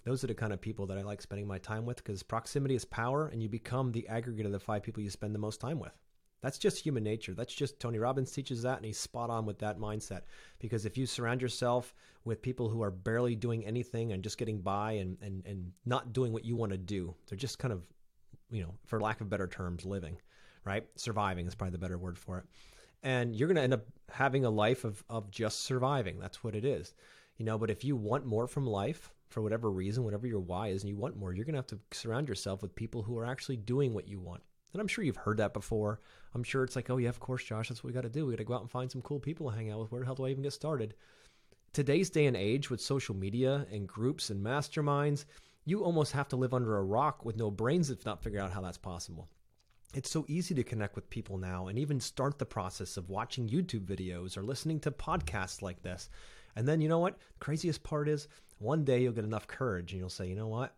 [0.03, 2.75] Those are the kind of people that I like spending my time with because proximity
[2.75, 5.59] is power, and you become the aggregate of the five people you spend the most
[5.59, 5.97] time with.
[6.43, 7.34] That's just human nature.
[7.34, 10.23] That's just Tony Robbins teaches that, and he's spot on with that mindset.
[10.60, 14.60] Because if you surround yourself with people who are barely doing anything and just getting
[14.60, 17.82] by and, and, and not doing what you want to do, they're just kind of,
[18.51, 20.17] you know, for lack of better terms, living,
[20.65, 20.86] right?
[20.97, 22.43] Surviving is probably the better word for it.
[23.03, 26.19] And you're going to end up having a life of, of just surviving.
[26.19, 26.93] That's what it is.
[27.38, 30.67] You know, but if you want more from life, for whatever reason, whatever your why
[30.67, 33.17] is, and you want more, you're going to have to surround yourself with people who
[33.17, 34.43] are actually doing what you want.
[34.73, 36.01] And I'm sure you've heard that before.
[36.33, 38.25] I'm sure it's like, oh, yeah, of course, Josh, that's what we got to do.
[38.25, 39.91] We got to go out and find some cool people to hang out with.
[39.91, 40.95] Where the hell do I even get started?
[41.73, 45.25] today's day and age with social media and groups and masterminds,
[45.65, 48.51] you almost have to live under a rock with no brains if not figure out
[48.51, 49.27] how that's possible.
[49.95, 53.49] It's so easy to connect with people now and even start the process of watching
[53.49, 56.09] YouTube videos or listening to podcasts like this.
[56.55, 57.17] And then you know what?
[57.39, 58.27] craziest part is
[58.59, 60.75] one day you'll get enough courage and you'll say, you know what?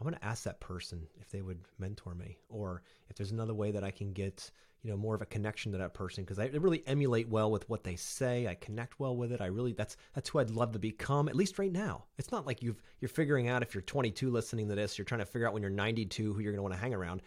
[0.00, 3.52] I'm going to ask that person if they would mentor me or if there's another
[3.52, 4.50] way that I can get,
[4.82, 7.68] you know, more of a connection to that person because I really emulate well with
[7.68, 8.46] what they say.
[8.46, 9.42] I connect well with it.
[9.42, 12.04] I really that's that's who I'd love to become at least right now.
[12.18, 15.20] It's not like you've you're figuring out if you're 22 listening to this, you're trying
[15.20, 17.20] to figure out when you're 92 who you're going to want to hang around.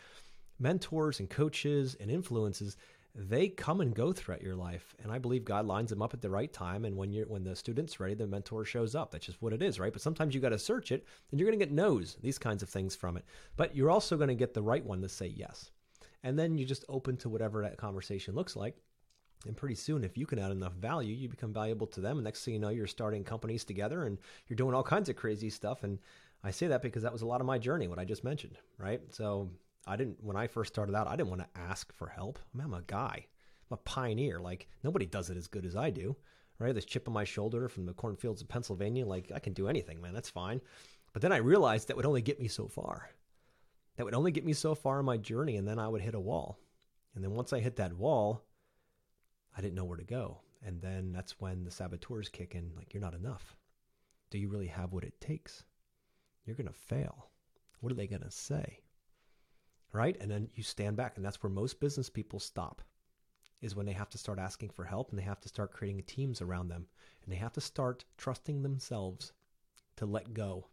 [0.59, 2.77] Mentors and coaches and influences
[3.15, 6.21] they come and go throughout your life and i believe god lines them up at
[6.21, 9.25] the right time and when you're when the student's ready the mentor shows up that's
[9.25, 11.57] just what it is right but sometimes you got to search it and you're going
[11.57, 14.53] to get no's these kinds of things from it but you're also going to get
[14.53, 15.69] the right one to say yes
[16.23, 18.77] and then you just open to whatever that conversation looks like
[19.45, 22.17] and pretty soon, if you can add enough value, you become valuable to them.
[22.17, 25.15] And next thing you know, you're starting companies together and you're doing all kinds of
[25.15, 25.83] crazy stuff.
[25.83, 25.99] And
[26.43, 28.57] I say that because that was a lot of my journey, what I just mentioned,
[28.77, 29.01] right?
[29.09, 29.49] So
[29.85, 32.39] I didn't when I first started out, I didn't want to ask for help.
[32.39, 33.27] I mean, I'm a guy.
[33.69, 34.39] I'm a pioneer.
[34.39, 36.15] Like nobody does it as good as I do.
[36.59, 36.73] Right?
[36.73, 39.99] This chip on my shoulder from the cornfields of Pennsylvania, like I can do anything,
[39.99, 40.13] man.
[40.13, 40.61] That's fine.
[41.11, 43.09] But then I realized that would only get me so far.
[43.97, 46.15] That would only get me so far in my journey, and then I would hit
[46.15, 46.59] a wall.
[47.15, 48.43] And then once I hit that wall,
[49.55, 50.41] I didn't know where to go.
[50.65, 53.55] And then that's when the saboteurs kick in like, you're not enough.
[54.31, 55.63] Do you really have what it takes?
[56.45, 57.29] You're to fail.
[57.81, 58.79] What are they to say?
[59.93, 60.17] Right?
[60.19, 62.81] And then you stand back, and that's where most business people stop.
[63.61, 66.03] Is when they have to start asking for help and they have to start creating
[66.03, 66.85] teams around them
[67.23, 69.31] and they have to start trusting themselves
[69.95, 70.67] to let go.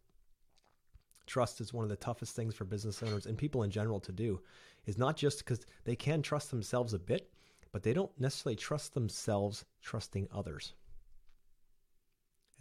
[1.26, 4.10] Trust is one of the toughest things for business owners and people in general to
[4.10, 4.40] do.
[4.86, 7.30] Is not just because they can trust themselves a bit,
[7.70, 10.72] but they don't necessarily trust themselves trusting others.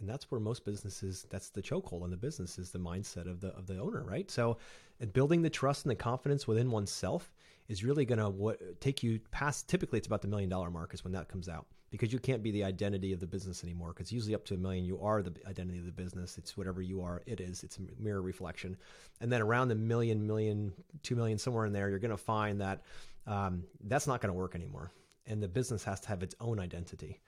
[0.00, 3.40] And that's where most businesses, that's the chokehold in the business is the mindset of
[3.40, 4.30] the of the owner, right?
[4.30, 4.56] So
[4.98, 7.32] and building the trust and the confidence within oneself
[7.68, 11.04] is really going to take you past typically it's about the million dollar mark is
[11.04, 14.10] when that comes out because you can't be the identity of the business anymore because
[14.12, 16.38] usually up to a million you are the identity of the business.
[16.38, 17.62] It's whatever you are it is.
[17.62, 18.76] It's a mirror reflection.
[19.20, 22.60] And then around the million million two million somewhere in there you're going to find
[22.60, 22.82] that
[23.26, 24.90] um, that's not going to work anymore.
[25.26, 27.20] And the business has to have its own identity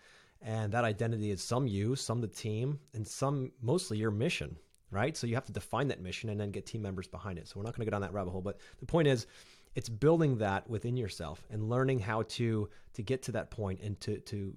[0.43, 4.57] and that identity is some you, some the team, and some mostly your mission,
[4.91, 5.17] right?
[5.17, 7.49] So you have to define that mission and then get team members behind it.
[7.49, 9.27] So we're not going to go down that rabbit hole, but the point is,
[9.75, 13.99] it's building that within yourself and learning how to to get to that point and
[14.01, 14.55] to to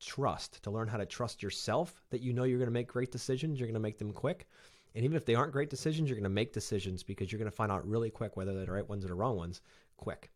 [0.00, 3.12] trust, to learn how to trust yourself that you know you're going to make great
[3.12, 4.46] decisions, you're going to make them quick.
[4.94, 7.50] And even if they aren't great decisions, you're going to make decisions because you're going
[7.50, 9.60] to find out really quick whether they're the right ones or the wrong ones.
[9.96, 10.30] Quick.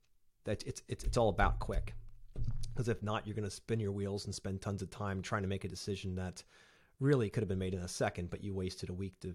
[0.45, 1.95] That it's it's it's all about quick.
[2.75, 5.43] Because if not, you're going to spin your wheels and spend tons of time trying
[5.43, 6.43] to make a decision that
[7.01, 9.35] really could have been made in a second, but you wasted a week to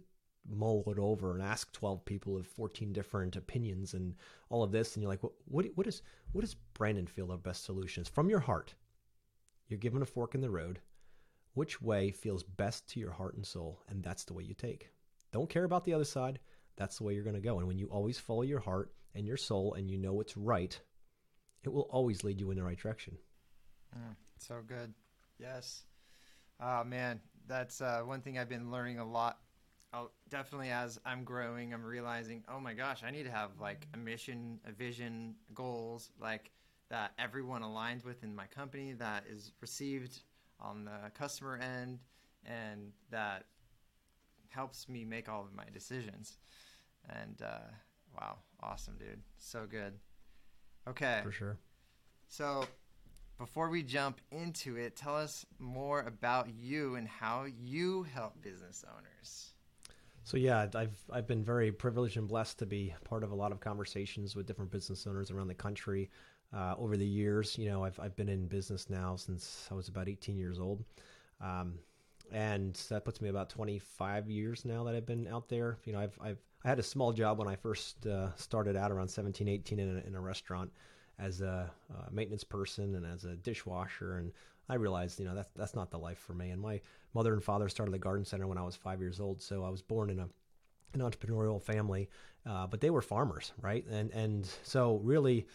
[0.50, 4.16] mull it over and ask 12 people of 14 different opinions and
[4.50, 7.38] all of this and you're like what what, what is what does brandon feel are
[7.38, 8.74] best solutions from your heart
[9.70, 10.80] you're given a fork in the road.
[11.54, 14.90] Which way feels best to your heart and soul and that's the way you take.
[15.32, 16.40] Don't care about the other side.
[16.76, 19.28] That's the way you're going to go and when you always follow your heart and
[19.28, 20.80] your soul and you know what's right
[21.64, 23.18] it will always lead you in the right direction
[23.98, 24.94] Mm, so good.
[25.40, 25.84] Yes.
[26.60, 27.20] Oh, man.
[27.48, 29.40] That's uh, one thing I've been learning a lot.
[29.92, 33.88] I'll, definitely as I'm growing, I'm realizing, oh my gosh, I need to have like
[33.96, 36.52] a mission, a vision, goals, like
[36.90, 40.20] that everyone aligns with in my company that is received
[40.60, 42.00] on the customer end
[42.46, 43.46] and that
[44.50, 46.38] helps me make all of my decisions.
[47.10, 47.70] And uh,
[48.16, 49.22] wow, awesome, dude.
[49.38, 49.94] So good.
[50.88, 51.22] Okay.
[51.24, 51.58] For sure.
[52.28, 52.66] So
[53.40, 58.84] before we jump into it, tell us more about you and how you help business
[58.96, 59.54] owners.
[60.26, 63.52] So yeah, I've I've been very privileged and blessed to be part of a lot
[63.52, 66.12] of conversations with different business owners around the country
[66.54, 67.58] uh, over the years.
[67.58, 70.84] You know, I've I've been in business now since I was about 18 years old,
[71.42, 71.80] um,
[72.32, 75.80] and that puts me about 25 years now that I've been out there.
[75.86, 78.92] You know, I've I've I had a small job when I first uh, started out
[78.92, 80.70] around 17, 18 in a, in a restaurant
[81.20, 81.70] as a,
[82.08, 84.32] a maintenance person and as a dishwasher and
[84.70, 86.52] I realized, you know, that's that's not the life for me.
[86.52, 86.80] And my
[87.16, 89.70] mother and father started the garden center when I was five years old, so I
[89.70, 90.30] was born in a
[90.94, 92.10] an entrepreneurial family,
[92.48, 93.86] uh, but they were farmers, right?
[93.90, 95.48] And and so really,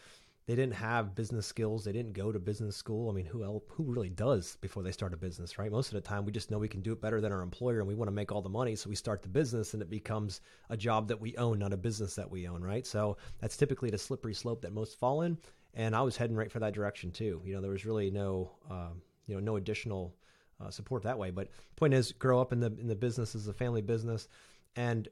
[0.46, 1.84] they didn't have business skills.
[1.84, 3.08] They didn't go to business school.
[3.08, 5.70] I mean, who else, who really does before they start a business, right?
[5.70, 7.78] Most of the time, we just know we can do it better than our employer,
[7.78, 9.90] and we want to make all the money, so we start the business, and it
[9.90, 12.86] becomes a job that we own, not a business that we own, right?
[12.86, 15.38] So that's typically the slippery slope that most fall in
[15.76, 17.42] and I was heading right for that direction too.
[17.44, 20.14] You know, there was really no, um, you know, no additional
[20.60, 21.30] uh, support that way.
[21.30, 24.28] But point is, grow up in the in the business as a family business,
[24.76, 25.08] and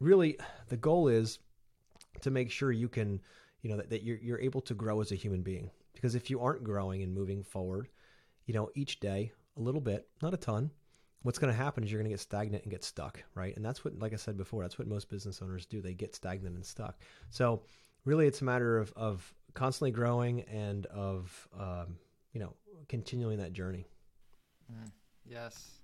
[0.00, 1.38] really the goal is
[2.20, 3.20] to make sure you can,
[3.62, 5.70] you know, that, that you're you're able to grow as a human being.
[5.94, 7.88] Because if you aren't growing and moving forward,
[8.46, 10.70] you know, each day a little bit, not a ton,
[11.22, 13.54] what's going to happen is you're going to get stagnant and get stuck, right?
[13.56, 15.80] And that's what, like I said before, that's what most business owners do.
[15.80, 16.98] They get stagnant and stuck.
[17.30, 17.62] So
[18.04, 21.96] really, it's a matter of of constantly growing and of um,
[22.32, 22.54] you know
[22.88, 23.86] continuing that journey.
[24.72, 24.90] Mm,
[25.24, 25.82] yes.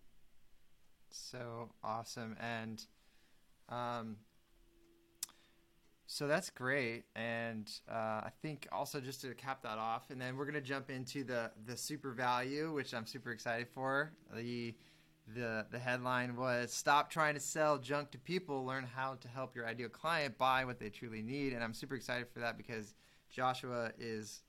[1.10, 2.36] So awesome.
[2.40, 2.84] And
[3.68, 4.16] um,
[6.10, 7.04] so that's great.
[7.14, 7.92] And uh,
[8.24, 11.50] I think also just to cap that off, and then we're to jump into the,
[11.66, 14.12] the super value, which I'm super excited for.
[14.34, 14.74] The,
[15.36, 19.54] the, the headline was Stop Trying to Sell Junk to People, Learn How to Help
[19.54, 21.52] Your Ideal Client Buy What They Truly Need.
[21.52, 22.94] And I'm super excited for that because
[23.30, 24.40] Joshua is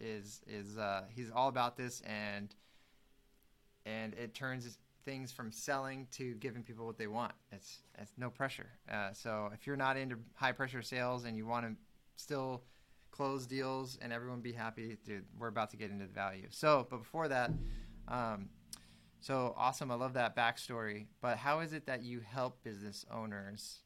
[0.00, 2.54] is is uh, he's all about this and
[3.84, 7.32] and it turns things from selling to giving people what they want.
[7.52, 8.70] It's it's no pressure.
[8.90, 11.74] Uh, so if you're not into high pressure sales and you want to
[12.16, 12.62] still
[13.10, 16.46] close deals and everyone be happy, dude, we're about to get into the value.
[16.50, 17.52] So, but before that,
[18.08, 18.48] um,
[19.20, 19.90] so awesome.
[19.90, 21.06] I love that backstory.
[21.20, 23.80] But how is it that you help business owners,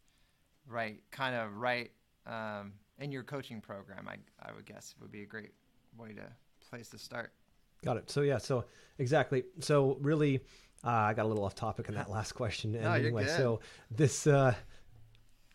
[0.67, 1.03] right?
[1.11, 1.91] Kind of right
[2.27, 4.09] um, in your coaching program.
[4.09, 5.53] I I would guess it would be a great
[5.97, 6.27] way to
[6.69, 7.33] place to start.
[7.85, 8.11] Got it.
[8.11, 8.65] So yeah, so
[8.99, 9.45] exactly.
[9.61, 10.41] So really,
[10.85, 12.73] uh, I got a little off topic in that last question.
[12.73, 13.37] No, you're anyway, good.
[13.37, 13.61] so
[13.91, 14.55] this, uh,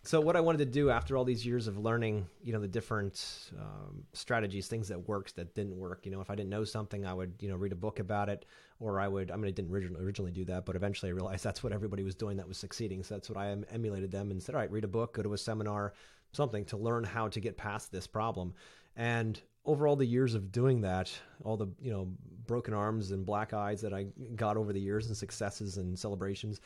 [0.05, 2.67] so what I wanted to do after all these years of learning, you know, the
[2.67, 6.05] different um, strategies, things that worked, that didn't work.
[6.05, 8.27] You know, if I didn't know something, I would, you know, read a book about
[8.27, 8.45] it,
[8.81, 9.31] or I would.
[9.31, 12.03] I mean, I didn't originally, originally do that, but eventually I realized that's what everybody
[12.03, 13.01] was doing that was succeeding.
[13.01, 15.33] So that's what I emulated them and said, all right, read a book, go to
[15.33, 15.93] a seminar,
[16.33, 18.53] something to learn how to get past this problem.
[18.97, 21.11] And over all the years of doing that,
[21.43, 22.09] all the you know
[22.45, 26.61] broken arms and black eyes that I got over the years and successes and celebrations,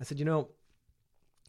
[0.00, 0.48] I said, you know,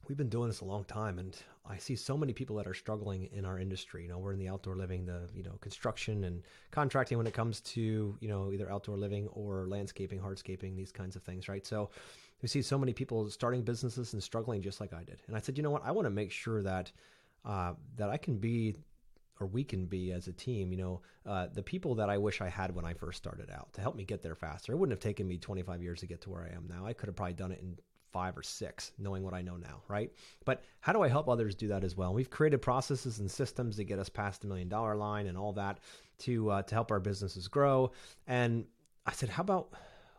[0.07, 2.73] we've been doing this a long time, and I see so many people that are
[2.73, 4.03] struggling in our industry.
[4.03, 7.33] You know, we're in the outdoor living, the you know construction and contracting when it
[7.33, 11.65] comes to you know either outdoor living or landscaping, hardscaping, these kinds of things, right?
[11.65, 11.89] So
[12.41, 15.39] we see so many people starting businesses and struggling just like I did, and I
[15.39, 16.91] said, you know what, I want to make sure that
[17.45, 18.75] uh, that I can be
[19.39, 22.41] or we can be as a team, you know, uh, the people that I wish
[22.41, 24.73] I had when I first started out to help me get there faster.
[24.73, 26.85] It wouldn't have taken me 25 years to get to where I am now.
[26.85, 27.77] I could have probably done it in
[28.11, 30.11] five or six, knowing what I know now, right?
[30.45, 32.13] But how do I help others do that as well?
[32.13, 35.53] we've created processes and systems to get us past the million dollar line and all
[35.53, 35.79] that
[36.19, 37.91] to uh, to help our businesses grow.
[38.27, 38.65] And
[39.05, 39.73] I said, how about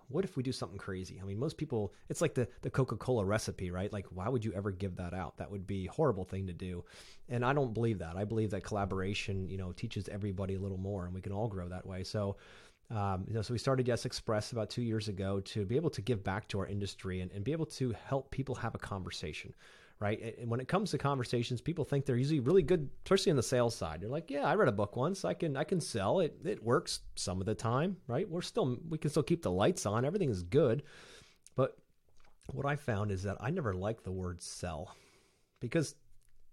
[0.09, 1.19] what if we do something crazy?
[1.21, 3.93] I mean, most people, it's like the, the Coca Cola recipe, right?
[3.93, 5.37] Like, why would you ever give that out?
[5.39, 6.85] That would be a horrible thing to do.
[7.29, 8.17] And I don't believe that.
[8.17, 11.49] I believe that collaboration, you know, teaches everybody a little more and we can all
[11.49, 12.05] grow that way.
[12.05, 12.37] So,
[12.91, 15.91] um, you know, so we started Yes Express about two years ago to be able
[15.91, 18.79] to give back to our industry and, and be able to help people have a
[18.79, 19.55] conversation
[20.01, 20.37] right?
[20.39, 23.43] And when it comes to conversations, people think they're usually really good, especially on the
[23.43, 24.01] sales side.
[24.01, 25.25] They're like, "Yeah, I read a book once.
[25.25, 26.39] I can I can sell it.
[26.45, 28.29] It works some of the time, right?
[28.29, 30.05] We're still we can still keep the lights on.
[30.05, 30.83] Everything is good."
[31.57, 31.79] But
[32.53, 34.95] what I found is that I never liked the word sell
[35.61, 35.95] because,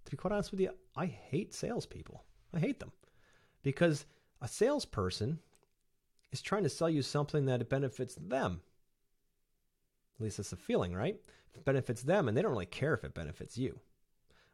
[0.06, 2.24] to be quite honest with you, I hate salespeople.
[2.54, 2.92] I hate them
[3.64, 4.06] because
[4.42, 5.40] a salesperson
[6.32, 8.62] is trying to sell you something that benefits them.
[10.22, 11.16] At least that's the feeling, right?
[11.56, 13.80] It benefits them, and they don't really care if it benefits you.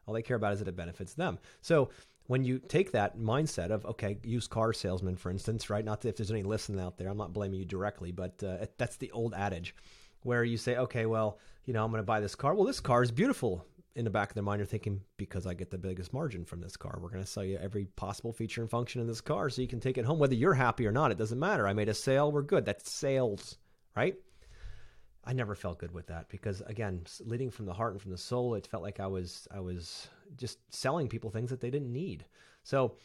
[0.05, 1.39] All they care about is that it benefits them.
[1.61, 1.89] So
[2.27, 5.83] when you take that mindset of okay, used car salesman, for instance, right?
[5.83, 8.65] Not that if there's any listening out there, I'm not blaming you directly, but uh,
[8.77, 9.75] that's the old adage
[10.23, 12.55] where you say, okay, well, you know, I'm going to buy this car.
[12.55, 13.65] Well, this car is beautiful.
[13.95, 16.61] In the back of their mind, you're thinking, because I get the biggest margin from
[16.61, 19.49] this car, we're going to sell you every possible feature and function in this car
[19.49, 20.19] so you can take it home.
[20.19, 21.67] Whether you're happy or not, it doesn't matter.
[21.67, 22.63] I made a sale, we're good.
[22.63, 23.57] That's sales,
[23.95, 24.15] right?
[25.27, 28.17] I never felt good with that because again, leading from the heart and from the
[28.17, 31.91] soul, it felt like I was I was just selling people things that they didn't
[31.91, 32.25] need.
[32.63, 32.95] So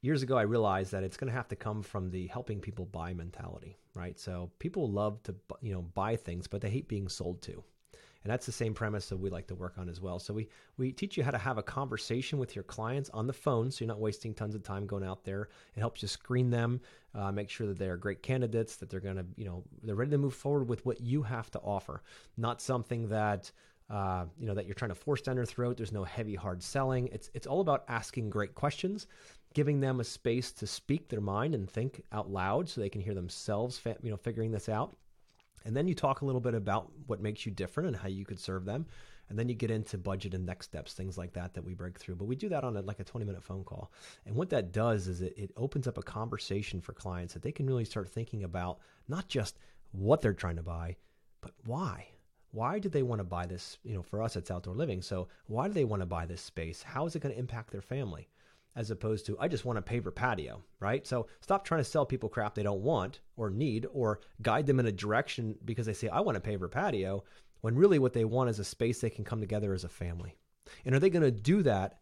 [0.00, 2.86] years ago, I realized that it's going to have to come from the helping people
[2.86, 4.18] buy mentality, right?
[4.18, 7.62] So people love to you know buy things, but they hate being sold to.
[8.24, 10.18] And that's the same premise that we like to work on as well.
[10.18, 13.34] So we we teach you how to have a conversation with your clients on the
[13.34, 15.50] phone, so you're not wasting tons of time going out there.
[15.76, 16.80] It helps you screen them,
[17.14, 20.10] uh, make sure that they're great candidates, that they're going to you know they're ready
[20.12, 22.02] to move forward with what you have to offer,
[22.36, 23.52] not something that.
[23.90, 25.76] Uh, you know that you're trying to force down their throat.
[25.76, 27.06] There's no heavy, hard selling.
[27.08, 29.06] It's it's all about asking great questions,
[29.52, 33.02] giving them a space to speak their mind and think out loud, so they can
[33.02, 34.96] hear themselves, you know, figuring this out
[35.64, 38.24] and then you talk a little bit about what makes you different and how you
[38.24, 38.86] could serve them.
[39.30, 41.98] And then you get into budget and next steps, things like that that we break
[41.98, 42.16] through.
[42.16, 43.90] But we do that on a, like a 20 minute phone call.
[44.26, 47.52] And what that does is it, it opens up a conversation for clients that they
[47.52, 49.58] can really start thinking about not just
[49.92, 50.96] what they're trying to buy,
[51.40, 52.08] but why?
[52.50, 53.78] Why do they want to buy this?
[53.82, 55.00] You know, for us, it's outdoor living.
[55.00, 56.82] So why do they want to buy this space?
[56.82, 58.28] How is it going to impact their family?
[58.76, 61.06] As opposed to, I just want a paver patio, right?
[61.06, 64.80] So stop trying to sell people crap they don't want or need or guide them
[64.80, 67.22] in a direction because they say, I want a paver patio,
[67.60, 70.36] when really what they want is a space they can come together as a family.
[70.84, 72.00] And are they going to do that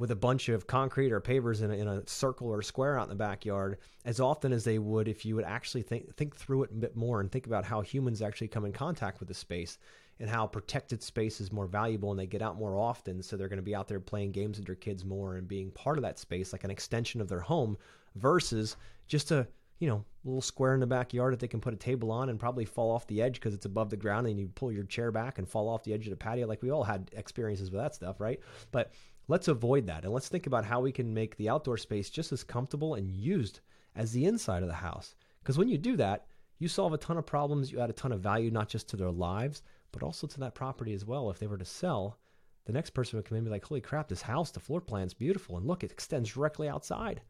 [0.00, 2.98] with a bunch of concrete or pavers in a, in a circle or a square
[2.98, 6.34] out in the backyard as often as they would if you would actually think think
[6.34, 9.28] through it a bit more and think about how humans actually come in contact with
[9.28, 9.76] the space
[10.20, 13.48] and how protected space is more valuable and they get out more often so they're
[13.48, 16.02] going to be out there playing games with their kids more and being part of
[16.02, 17.76] that space like an extension of their home
[18.16, 19.46] versus just a
[19.78, 22.38] you know little square in the backyard that they can put a table on and
[22.38, 25.10] probably fall off the edge because it's above the ground and you pull your chair
[25.10, 27.80] back and fall off the edge of the patio like we all had experiences with
[27.80, 28.92] that stuff right but
[29.30, 32.32] Let's avoid that and let's think about how we can make the outdoor space just
[32.32, 33.60] as comfortable and used
[33.94, 35.14] as the inside of the house.
[35.40, 36.26] Because when you do that,
[36.58, 38.96] you solve a ton of problems, you add a ton of value, not just to
[38.96, 41.30] their lives, but also to that property as well.
[41.30, 42.18] If they were to sell,
[42.64, 44.80] the next person would come in and be like, holy crap, this house, the floor
[44.80, 45.56] plan's beautiful.
[45.56, 47.22] And look, it extends directly outside.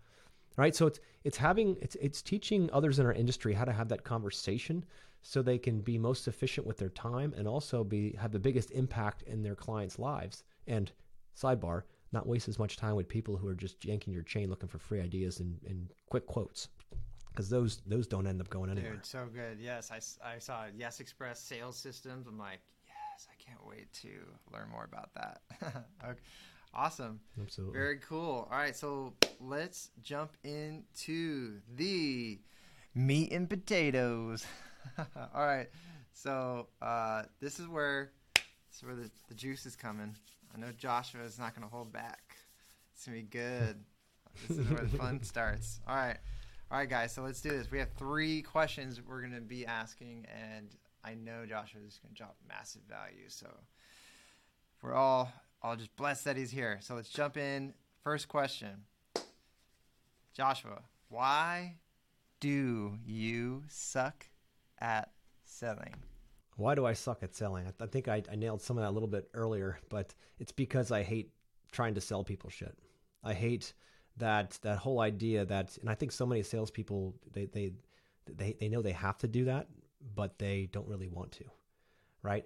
[0.56, 0.74] Right.
[0.74, 4.04] So it's it's having it's it's teaching others in our industry how to have that
[4.04, 4.84] conversation
[5.22, 8.70] so they can be most efficient with their time and also be have the biggest
[8.72, 10.42] impact in their clients' lives.
[10.66, 10.90] And
[11.40, 14.68] sidebar, not waste as much time with people who are just yanking your chain looking
[14.68, 16.68] for free ideas and, and quick quotes
[17.30, 18.94] because those those don't end up going anywhere.
[18.94, 19.58] Dude, so good.
[19.60, 22.26] Yes, I, I saw Yes Express sales systems.
[22.26, 24.08] I'm like, yes, I can't wait to
[24.52, 25.40] learn more about that.
[26.04, 26.20] okay.
[26.72, 27.20] Awesome.
[27.40, 27.78] Absolutely.
[27.78, 28.48] Very cool.
[28.50, 32.38] All right, so let's jump into the
[32.94, 34.46] meat and potatoes.
[34.98, 35.68] All right,
[36.12, 40.14] so uh, this is where this is where the, the juice is coming.
[40.54, 42.36] I know Joshua is not going to hold back.
[42.94, 43.76] It's going to be good.
[44.48, 45.80] this is where the fun starts.
[45.88, 46.18] All right.
[46.72, 47.12] All right, guys.
[47.12, 47.68] So let's do this.
[47.68, 50.68] We have three questions we're going to be asking, and
[51.02, 53.24] I know Joshua is going to drop massive value.
[53.26, 53.48] So
[54.80, 56.78] we're all, all just blessed that he's here.
[56.80, 57.74] So let's jump in.
[58.04, 58.84] First question
[60.32, 61.74] Joshua, why
[62.38, 64.26] do you suck
[64.78, 65.10] at
[65.44, 65.96] selling?
[66.54, 67.66] Why do I suck at selling?
[67.66, 70.52] I, I think I, I nailed some of that a little bit earlier, but it's
[70.52, 71.32] because I hate
[71.72, 72.78] trying to sell people shit.
[73.24, 73.72] I hate
[74.16, 77.72] that that whole idea that, and I think so many salespeople they they
[78.26, 79.68] they they know they have to do that,
[80.14, 81.44] but they don't really want to,
[82.22, 82.44] right?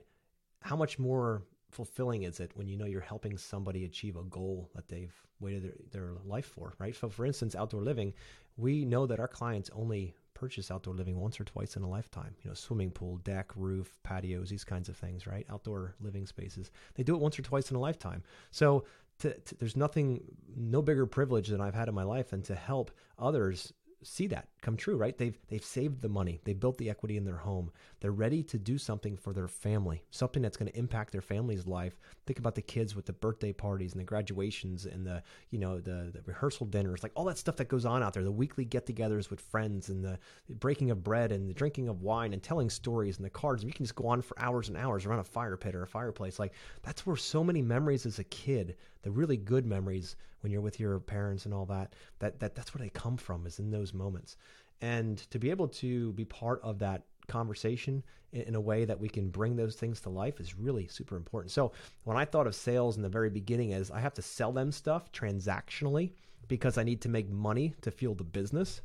[0.60, 4.70] How much more fulfilling is it when you know you're helping somebody achieve a goal
[4.74, 6.94] that they've waited their, their life for, right?
[6.94, 8.14] So, for instance, outdoor living,
[8.56, 12.34] we know that our clients only purchase outdoor living once or twice in a lifetime.
[12.42, 15.46] You know, swimming pool, deck, roof, patios, these kinds of things, right?
[15.50, 16.70] Outdoor living spaces.
[16.94, 18.22] They do it once or twice in a lifetime.
[18.50, 18.84] So
[19.24, 20.22] to, to, there's nothing,
[20.56, 23.72] no bigger privilege than I've had in my life than to help others
[24.06, 25.16] see that come true, right?
[25.16, 27.70] They've they've saved the money, they built the equity in their home.
[28.00, 31.66] They're ready to do something for their family, something that's going to impact their family's
[31.66, 31.98] life.
[32.26, 35.80] Think about the kids with the birthday parties and the graduations and the you know
[35.80, 38.22] the, the rehearsal dinners, like all that stuff that goes on out there.
[38.22, 40.18] The weekly get-togethers with friends and the
[40.50, 43.64] breaking of bread and the drinking of wine and telling stories and the cards.
[43.64, 45.88] You can just go on for hours and hours around a fire pit or a
[45.88, 46.38] fireplace.
[46.38, 50.62] Like that's where so many memories as a kid, the really good memories when you're
[50.62, 53.70] with your parents and all that, that, that that's where they come from is in
[53.70, 54.36] those moments.
[54.80, 59.08] And to be able to be part of that conversation in, a way that we
[59.08, 61.52] can bring those things to life is really super important.
[61.52, 64.52] So when I thought of sales in the very beginning as I have to sell
[64.52, 66.12] them stuff transactionally
[66.48, 68.82] because I need to make money to fuel the business,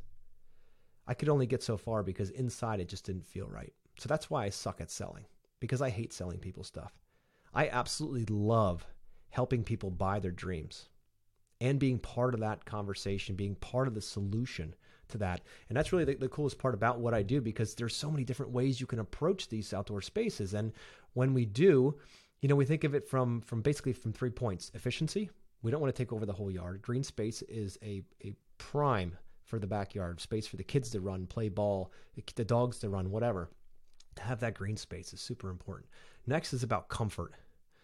[1.06, 3.72] I could only get so far because inside it just didn't feel right.
[3.98, 5.24] So that's why I suck at selling
[5.60, 6.92] because I hate selling people stuff.
[7.52, 8.86] I absolutely love
[9.30, 10.88] helping people buy their dreams
[11.60, 14.74] and being part of that conversation, being part of the solution
[15.08, 15.40] to that.
[15.68, 18.24] And that's really the, the, coolest part about what I do because there's so many
[18.24, 20.54] different ways you can approach these outdoor spaces.
[20.54, 20.72] And
[21.14, 21.96] when we do,
[22.40, 25.30] you know, we think of it from from basically from three points: efficiency.
[25.62, 26.80] We don't want to take over the whole yard.
[26.80, 31.26] Green space is a a prime for the backyard space for the kids to run,
[31.26, 31.92] play ball,
[32.36, 33.50] the dogs to run, whatever.
[34.16, 35.88] To have that green space is super important.
[36.26, 37.34] Next is about comfort.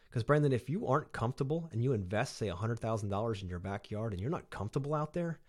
[0.09, 4.21] Because, Brandon, if you aren't comfortable and you invest, say, $100,000 in your backyard and
[4.21, 5.41] you're not comfortable out there,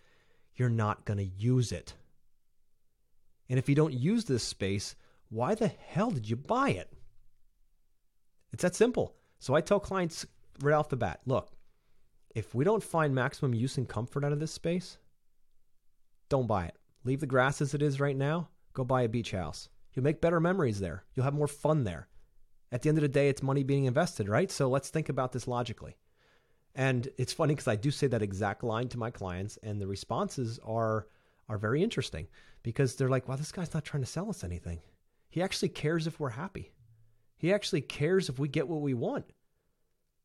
[0.55, 1.93] you're not going to use it.
[3.49, 4.95] And if you don't use this space,
[5.29, 6.91] why the hell did you buy it?
[8.51, 9.15] It's that simple.
[9.39, 10.25] So I tell clients
[10.61, 11.51] right off the bat look,
[12.35, 14.97] if we don't find maximum use and comfort out of this space,
[16.29, 16.75] don't buy it.
[17.03, 18.49] Leave the grass as it is right now.
[18.73, 19.69] Go buy a beach house.
[19.93, 21.03] You'll make better memories there.
[21.13, 22.07] You'll have more fun there.
[22.71, 24.51] At the end of the day, it's money being invested, right?
[24.51, 25.95] So let's think about this logically.
[26.75, 29.87] And it's funny because I do say that exact line to my clients, and the
[29.87, 31.07] responses are
[31.49, 32.27] are very interesting
[32.61, 34.81] because they're like, "Well, this guy's not trying to sell us anything.
[35.29, 36.73] He actually cares if we're happy.
[37.37, 39.31] He actually cares if we get what we want.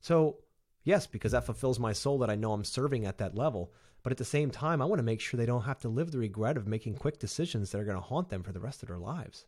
[0.00, 0.38] So,
[0.82, 3.72] yes, because that fulfills my soul that I know I'm serving at that level.
[4.02, 6.10] But at the same time, I want to make sure they don't have to live
[6.10, 8.82] the regret of making quick decisions that are going to haunt them for the rest
[8.82, 9.46] of their lives.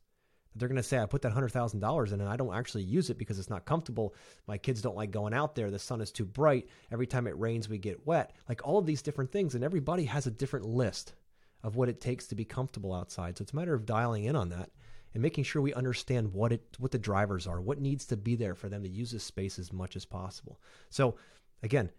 [0.57, 3.18] They're going to say, I put that $100,000 in and I don't actually use it
[3.18, 4.14] because it's not comfortable.
[4.46, 5.70] My kids don't like going out there.
[5.70, 6.68] The sun is too bright.
[6.92, 8.34] Every time it rains, we get wet.
[8.48, 9.55] Like all of these different things.
[9.55, 11.14] And everybody has a different list
[11.62, 13.36] of what it takes to be comfortable outside.
[13.36, 14.70] So it's a matter of dialing in on that
[15.14, 18.36] and making sure we understand what it what the drivers are, what needs to be
[18.36, 20.61] there for them to use this space as much as possible.
[20.90, 21.16] So
[21.62, 21.90] again,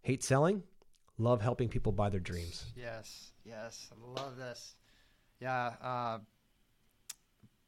[0.00, 0.62] hate selling,
[1.18, 2.64] love helping people buy their dreams.
[2.74, 4.74] Yes, yes, I love this.
[5.40, 6.18] Yeah, uh,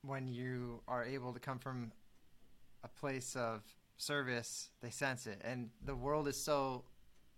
[0.07, 1.93] when you are able to come from
[2.83, 3.63] a place of
[3.97, 6.85] service, they sense it, and the world is so.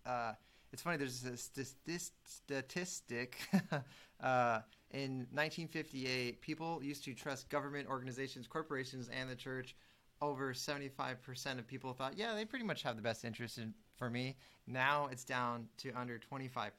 [0.04, 0.32] Uh,
[0.72, 0.96] it's funny.
[0.96, 3.38] There's this, this, this statistic.
[4.20, 4.60] uh,
[4.90, 9.76] in 1958, people used to trust government organizations, corporations, and the church.
[10.20, 14.10] Over 75% of people thought, yeah, they pretty much have the best interest in, for
[14.10, 14.36] me.
[14.66, 16.70] Now it's down to under 25%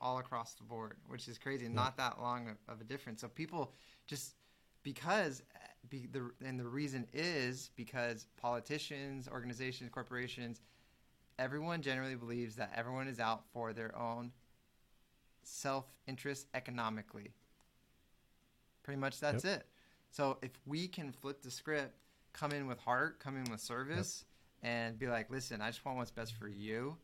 [0.00, 1.64] all across the board, which is crazy.
[1.64, 1.72] Yeah.
[1.72, 3.20] Not that long of, of a difference.
[3.20, 3.72] So people
[4.06, 4.34] just
[4.82, 5.42] because
[5.88, 10.60] be the and the reason is because politicians, organizations, corporations,
[11.38, 14.32] everyone generally believes that everyone is out for their own
[15.42, 17.32] self-interest economically.
[18.82, 19.60] Pretty much that's yep.
[19.60, 19.66] it.
[20.10, 21.94] So if we can flip the script,
[22.32, 24.24] come in with heart, come in with service,
[24.62, 24.70] yep.
[24.72, 26.96] and be like, listen, I just want what's best for you.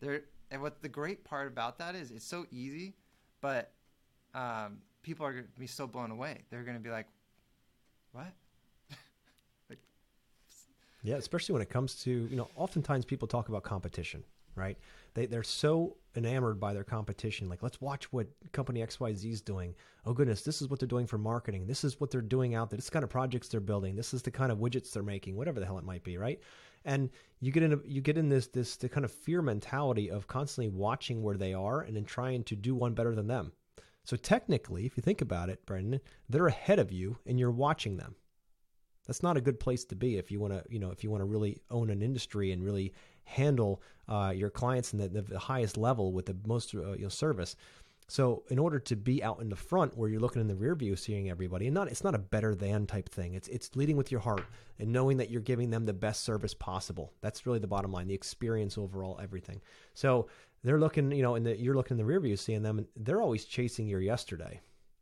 [0.00, 2.94] There, and what the great part about that is, it's so easy,
[3.40, 3.72] but
[4.34, 6.42] um, people are going to be so blown away.
[6.50, 7.06] They're going to be like,
[8.12, 8.32] what?
[9.70, 9.78] like,
[11.02, 14.24] yeah, especially when it comes to you know, oftentimes people talk about competition,
[14.56, 14.76] right?
[15.14, 17.48] They they're so enamored by their competition.
[17.48, 19.74] Like, let's watch what company XYZ is doing.
[20.06, 21.66] Oh goodness, this is what they're doing for marketing.
[21.66, 22.76] This is what they're doing out there.
[22.76, 23.94] This kind of projects they're building.
[23.94, 25.36] This is the kind of widgets they're making.
[25.36, 26.40] Whatever the hell it might be, right?
[26.84, 27.10] And
[27.40, 30.26] you get in a, you get in this this the kind of fear mentality of
[30.26, 33.52] constantly watching where they are and then trying to do one better than them.
[34.04, 37.96] So technically, if you think about it, Brendan, they're ahead of you and you're watching
[37.96, 38.16] them.
[39.06, 41.10] That's not a good place to be if you want to, you know, if you
[41.10, 42.92] want to really own an industry and really
[43.24, 47.08] handle uh, your clients in the, the, highest level with the most uh, you know,
[47.08, 47.56] service.
[48.06, 50.74] So in order to be out in the front where you're looking in the rear
[50.74, 53.34] view seeing everybody and not it's not a better than type thing.
[53.34, 54.44] It's it's leading with your heart
[54.78, 57.12] and knowing that you're giving them the best service possible.
[57.22, 59.60] That's really the bottom line, the experience overall everything.
[59.94, 60.28] So
[60.62, 63.22] they're looking, you know, the you're looking in the rear view seeing them and they're
[63.22, 64.60] always chasing your yesterday.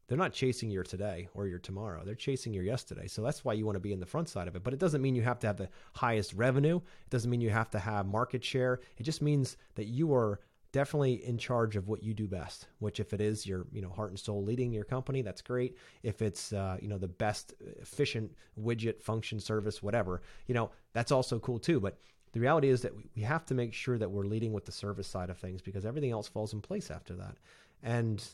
[0.08, 2.02] They're not chasing your today or your tomorrow.
[2.04, 3.06] They're chasing your yesterday.
[3.06, 4.62] So that's why you want to be in the front side of it.
[4.62, 6.76] But it doesn't mean you have to have the highest revenue.
[6.76, 8.80] It doesn't mean you have to have market share.
[8.98, 10.40] It just means that you are
[10.72, 13.90] definitely in charge of what you do best which if it is your you know
[13.90, 15.76] heart and soul leading your company that's great.
[16.02, 21.12] If it's uh, you know the best efficient widget function service whatever you know that's
[21.12, 21.80] also cool too.
[21.80, 21.98] But
[22.32, 25.06] the reality is that we have to make sure that we're leading with the service
[25.06, 27.36] side of things because everything else falls in place after that.
[27.82, 28.24] And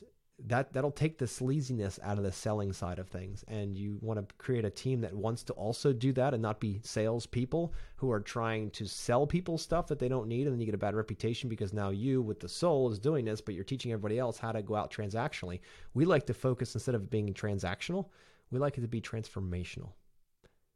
[0.46, 3.44] that that'll take the sleaziness out of the selling side of things.
[3.48, 6.60] And you want to create a team that wants to also do that and not
[6.60, 10.60] be salespeople who are trying to sell people stuff that they don't need and then
[10.60, 13.54] you get a bad reputation because now you with the soul is doing this but
[13.54, 15.60] you're teaching everybody else how to go out transactionally.
[15.94, 18.06] We like to focus instead of being transactional
[18.50, 19.92] we like it to be transformational.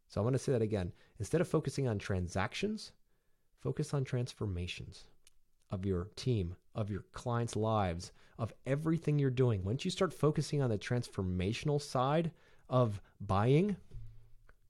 [0.08, 0.92] So i want to say that again.
[1.18, 2.92] Instead of focusing on transactions
[3.60, 5.04] focus on transformations
[5.72, 9.64] of your team, of your clients' lives, of everything you're doing.
[9.64, 12.30] Once you start focusing on the transformational side
[12.68, 13.76] of buying,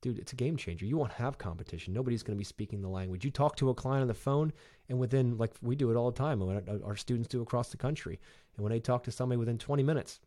[0.00, 0.86] dude, it's a game changer.
[0.86, 1.92] You won't have competition.
[1.92, 3.24] Nobody's going to be speaking the language.
[3.24, 4.52] You talk to a client on the phone,
[4.88, 6.42] and within, like we do it all the time,
[6.84, 8.18] our students do across the country.
[8.56, 10.20] And when they talk to somebody within 20 minutes,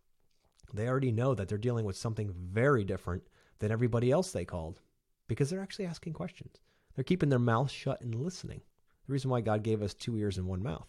[0.73, 3.23] they already know that they're dealing with something very different
[3.59, 4.81] than everybody else they called
[5.27, 6.59] because they're actually asking questions.
[6.95, 8.61] They're keeping their mouth shut and listening.
[9.07, 10.87] The reason why God gave us two ears and one mouth.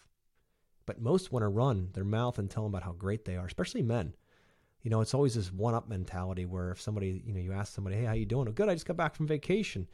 [0.87, 3.47] But most want to run their mouth and tell them about how great they are,
[3.47, 4.15] especially men.
[4.83, 7.97] You know, it's always this one-up mentality where if somebody, you know, you ask somebody,
[7.97, 8.69] "Hey, how you doing?" Oh, good.
[8.69, 9.89] I just got back from vacation.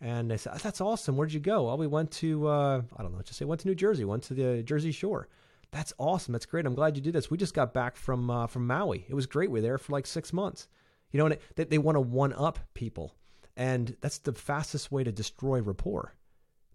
[0.00, 1.16] And they said, "That's awesome.
[1.16, 3.22] Where'd you go?" Well, we went to uh, I don't know.
[3.22, 4.04] Just say went to New Jersey.
[4.04, 5.28] Went to the Jersey Shore.
[5.70, 6.32] That's awesome.
[6.32, 6.66] That's great.
[6.66, 7.30] I'm glad you did this.
[7.30, 9.06] We just got back from uh, from Maui.
[9.08, 9.50] It was great.
[9.50, 10.68] We were there for like six months.
[11.10, 13.14] You know, and it, they, they want to one up people,
[13.56, 16.12] and that's the fastest way to destroy rapport.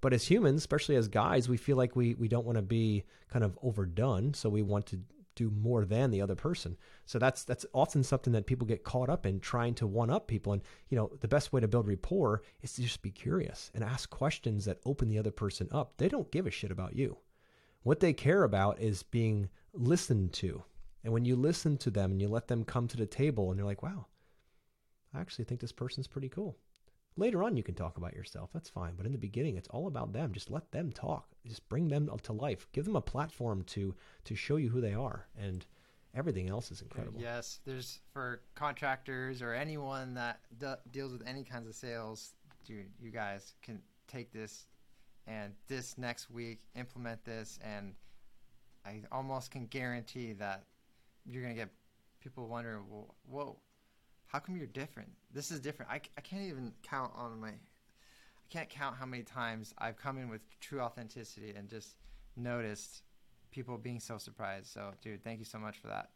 [0.02, 3.04] But as humans, especially as guys, we feel like we, we don't want to be
[3.30, 4.34] kind of overdone.
[4.34, 5.00] So we want to
[5.36, 6.76] do more than the other person.
[7.06, 10.28] So that's that's often something that people get caught up in trying to one up
[10.28, 10.52] people.
[10.52, 13.84] And you know, the best way to build rapport is to just be curious and
[13.84, 15.94] ask questions that open the other person up.
[15.98, 17.18] They don't give a shit about you.
[17.84, 20.64] What they care about is being listened to.
[21.06, 23.58] And when you listen to them and you let them come to the table and
[23.58, 24.08] you're like, wow,
[25.14, 26.58] I actually think this person's pretty cool.
[27.20, 28.50] Later on, you can talk about yourself.
[28.54, 28.94] That's fine.
[28.96, 30.32] But in the beginning, it's all about them.
[30.32, 31.28] Just let them talk.
[31.46, 32.66] Just bring them to life.
[32.72, 33.94] Give them a platform to
[34.24, 35.66] to show you who they are, and
[36.16, 37.20] everything else is incredible.
[37.20, 40.40] Yes, there's for contractors or anyone that
[40.92, 42.88] deals with any kinds of sales, dude.
[43.02, 44.68] You guys can take this
[45.28, 47.94] and this next week implement this, and
[48.86, 50.64] I almost can guarantee that
[51.26, 51.70] you're gonna get
[52.24, 53.58] people wondering, well, whoa,
[54.30, 55.10] how come you're different?
[55.34, 55.92] This is different.
[55.92, 60.20] I, I can't even count on my, I can't count how many times I've come
[60.20, 61.96] in with true authenticity and just
[62.38, 63.02] noticed
[63.52, 64.68] people being so surprised.
[64.68, 66.10] So, dude, thank you so much for that.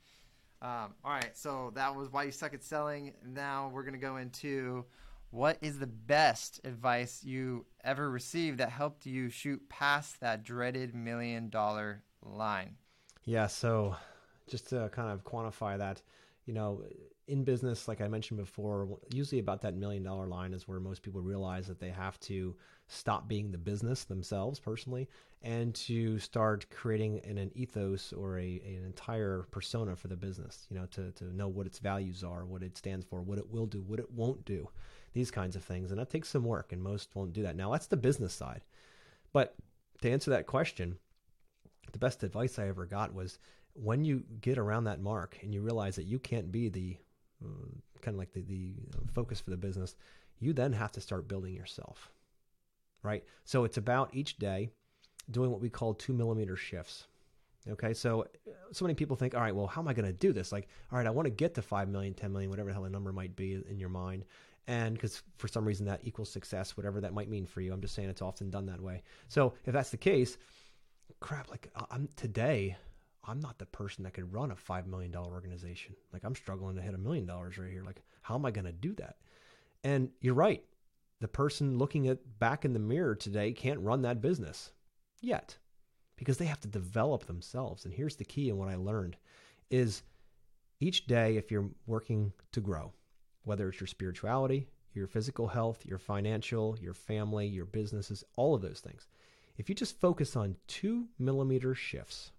[0.62, 3.14] Um, all right, so that was why you suck at selling.
[3.26, 4.86] Now we're gonna go into
[5.32, 10.94] what is the best advice you ever received that helped you shoot past that dreaded
[10.94, 12.76] million dollar line.
[13.26, 13.96] Yeah, so
[14.48, 16.02] just to kind of quantify that,
[16.46, 16.84] you know,
[17.28, 21.02] in business, like I mentioned before, usually about that million dollar line is where most
[21.02, 22.56] people realize that they have to
[22.88, 25.08] stop being the business themselves personally
[25.42, 30.68] and to start creating an, an ethos or a, an entire persona for the business,
[30.70, 33.50] you know, to, to know what its values are, what it stands for, what it
[33.50, 34.68] will do, what it won't do,
[35.14, 35.92] these kinds of things.
[35.92, 37.56] And that takes some work, and most won't do that.
[37.56, 38.62] Now, that's the business side.
[39.32, 39.56] But
[40.02, 40.98] to answer that question,
[41.94, 43.40] the best advice I ever got was
[43.74, 46.98] when you get around that mark and you realize that you can't be the
[47.44, 47.68] Uh,
[48.02, 49.96] kind of like the, the uh, focus for the business,
[50.40, 52.12] you then have to start building yourself.
[53.02, 53.24] Right?
[53.46, 54.70] So it's about each day
[55.32, 57.08] doing what we call two millimeter shifts.
[57.70, 60.12] Okay, so uh, so many people think, all right, well, how am I going to
[60.12, 60.52] do this?
[60.52, 62.84] Like, all right, I want to get to 5 million, 10 million, whatever the hell
[62.84, 64.26] the number might be in your mind.
[64.68, 67.74] And because for some reason that equals success, whatever that might mean for you.
[67.74, 69.04] I'm just saying it's often done that way.
[69.28, 70.38] So if that's the case,
[71.20, 72.78] crap, like I'm today,
[73.26, 75.96] I'm not the person that could run a $5 million organization.
[76.12, 77.84] Like I'm struggling to hit a million dollars right here.
[77.84, 79.18] Like, how am I going to do that?
[79.84, 80.64] And you're right.
[81.22, 84.72] The person looking at back in the mirror today can't run that business
[85.22, 85.58] yet
[86.18, 87.86] because they have to develop themselves.
[87.86, 89.16] And here's the key and what I learned
[89.70, 90.04] is
[90.82, 92.92] each day, if you're working to grow,
[93.46, 98.62] whether it's your spirituality, your physical health, your financial, your family, your businesses, all of
[98.62, 99.08] those things,
[99.58, 102.33] if you just focus on two millimeter shifts,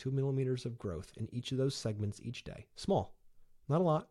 [0.00, 3.14] two millimeters of growth in each of those segments each day, small,
[3.68, 4.08] not a lot,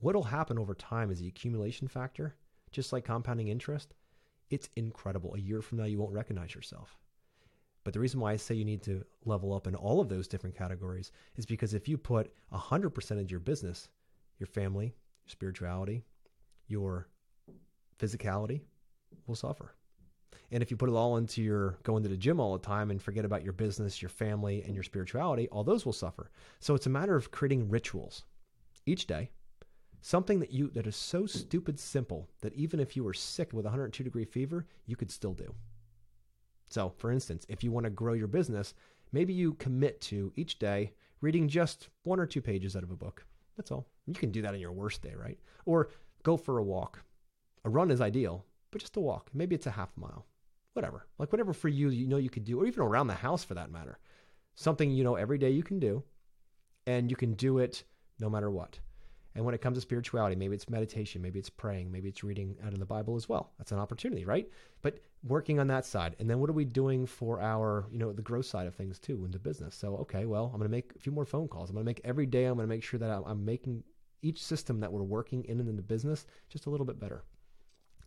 [0.00, 2.34] what'll happen over time is the accumulation factor,
[2.70, 3.94] just like compounding interest,
[4.50, 5.34] it's incredible.
[5.34, 6.98] A year from now, you won't recognize yourself.
[7.82, 10.28] But the reason why I say you need to level up in all of those
[10.28, 13.88] different categories is because if you put 100% of your business,
[14.38, 14.94] your family,
[15.24, 16.04] your spirituality,
[16.68, 17.08] your
[17.98, 18.60] physicality
[19.26, 19.74] will suffer.
[20.50, 22.90] And if you put it all into your going to the gym all the time
[22.90, 26.30] and forget about your business, your family, and your spirituality, all those will suffer.
[26.60, 28.24] So it's a matter of creating rituals
[28.86, 29.30] each day,
[30.00, 33.64] something that you that is so stupid simple that even if you were sick with
[33.64, 35.54] 102 degree fever, you could still do.
[36.68, 38.74] So, for instance, if you want to grow your business,
[39.12, 42.96] maybe you commit to each day reading just one or two pages out of a
[42.96, 43.24] book.
[43.56, 43.86] That's all.
[44.06, 45.38] You can do that on your worst day, right?
[45.66, 45.90] Or
[46.22, 47.04] go for a walk.
[47.64, 49.30] A run is ideal, but just a walk.
[49.32, 50.26] Maybe it's a half mile
[50.74, 53.44] whatever, like whatever for you, you know, you could do, or even around the house
[53.44, 53.98] for that matter.
[54.54, 56.02] Something, you know, every day you can do,
[56.86, 57.84] and you can do it
[58.18, 58.78] no matter what.
[59.34, 62.56] And when it comes to spirituality, maybe it's meditation, maybe it's praying, maybe it's reading
[62.66, 63.52] out of the Bible as well.
[63.56, 64.46] That's an opportunity, right?
[64.82, 66.16] But working on that side.
[66.18, 68.98] And then what are we doing for our, you know, the growth side of things
[68.98, 69.74] too in the business?
[69.74, 71.70] So, okay, well, I'm going to make a few more phone calls.
[71.70, 73.84] I'm going to make every day, I'm going to make sure that I'm, I'm making
[74.20, 77.24] each system that we're working in and in the business just a little bit better.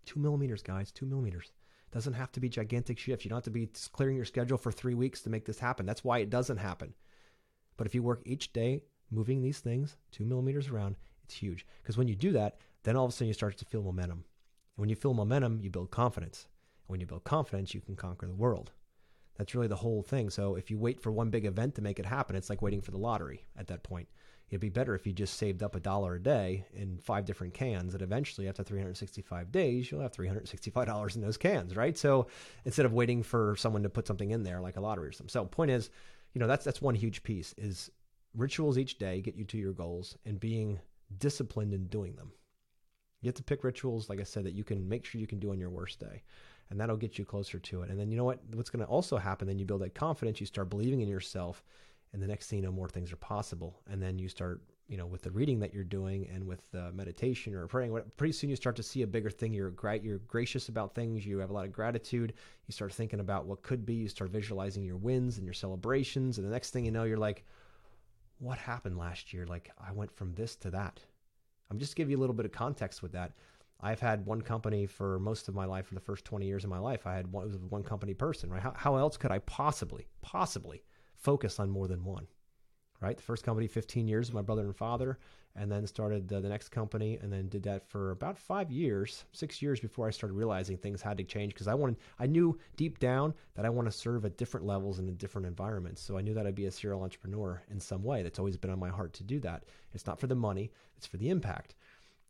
[0.05, 1.51] Two millimeters, guys, two millimeters.
[1.91, 3.23] Doesn't have to be gigantic shifts.
[3.23, 5.85] You don't have to be clearing your schedule for three weeks to make this happen.
[5.85, 6.93] That's why it doesn't happen.
[7.77, 11.65] But if you work each day moving these things two millimeters around, it's huge.
[11.81, 14.23] Because when you do that, then all of a sudden you start to feel momentum.
[14.75, 16.47] And when you feel momentum, you build confidence.
[16.87, 18.71] And when you build confidence, you can conquer the world.
[19.37, 20.29] That's really the whole thing.
[20.29, 22.81] So if you wait for one big event to make it happen, it's like waiting
[22.81, 24.07] for the lottery at that point.
[24.49, 27.53] It'd be better if you just saved up a dollar a day in five different
[27.53, 31.97] cans and eventually after 365 days, you'll have $365 in those cans, right?
[31.97, 32.27] So
[32.63, 35.31] instead of waiting for someone to put something in there like a lottery or something.
[35.31, 35.89] So point is,
[36.33, 37.89] you know, that's that's one huge piece is
[38.35, 40.79] rituals each day get you to your goals and being
[41.17, 42.31] disciplined in doing them.
[43.21, 45.39] You have to pick rituals, like I said, that you can make sure you can
[45.39, 46.21] do on your worst day.
[46.69, 47.89] And that'll get you closer to it.
[47.89, 48.39] And then you know what?
[48.53, 49.47] What's going to also happen?
[49.47, 50.39] Then you build that confidence.
[50.39, 51.63] You start believing in yourself
[52.15, 53.81] and the next thing you know more things are possible.
[53.91, 56.91] And then you start you know with the reading that you're doing and with the
[56.93, 59.53] meditation or praying pretty soon you start to see a bigger thing.
[59.53, 61.25] You're gra- you're gracious about things.
[61.25, 62.33] You have a lot of gratitude.
[62.67, 63.95] You start thinking about what could be.
[63.95, 66.37] You start visualizing your wins and your celebrations.
[66.37, 67.43] And the next thing you know you're like
[68.39, 69.45] what happened last year?
[69.45, 71.01] Like i went from this to that.
[71.69, 73.33] I'm just give you a little bit of context with that.
[73.81, 76.69] I've had one company for most of my life, for the first 20 years of
[76.69, 77.05] my life.
[77.05, 78.61] I had one, was one company person, right?
[78.61, 80.83] How, how else could I possibly, possibly
[81.17, 82.27] focus on more than one?
[83.01, 83.17] Right?
[83.17, 85.19] The first company, 15 years, my brother and father,
[85.55, 89.25] and then started the, the next company, and then did that for about five years,
[89.31, 92.57] six years before I started realizing things had to change because I wanted, I knew
[92.77, 96.01] deep down that I want to serve at different levels and in different environments.
[96.01, 98.23] So I knew that I'd be a serial entrepreneur in some way.
[98.23, 99.65] That's always been on my heart to do that.
[99.93, 101.75] It's not for the money, it's for the impact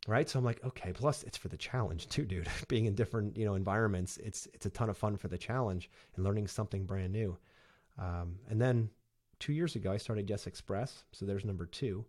[0.06, 3.36] right so i'm like okay plus it's for the challenge too dude being in different
[3.36, 6.84] you know environments it's it's a ton of fun for the challenge and learning something
[6.84, 7.36] brand new
[7.98, 8.90] um, and then
[9.38, 12.04] two years ago i started yes express so there's number two.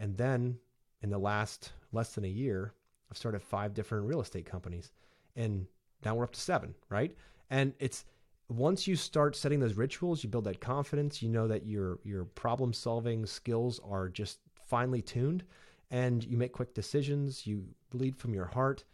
[0.00, 0.58] And then
[1.02, 2.72] in the last less than a year
[3.10, 4.92] i've started five different real estate companies
[5.34, 5.66] and
[6.04, 7.14] now we're up to seven right?
[7.50, 8.04] And it's
[8.48, 12.24] once you start setting those rituals you build that confidence you know that your your
[12.24, 15.44] problem solving skills are just finely tuned
[15.90, 18.84] and you make quick decisions, you lead from your heart,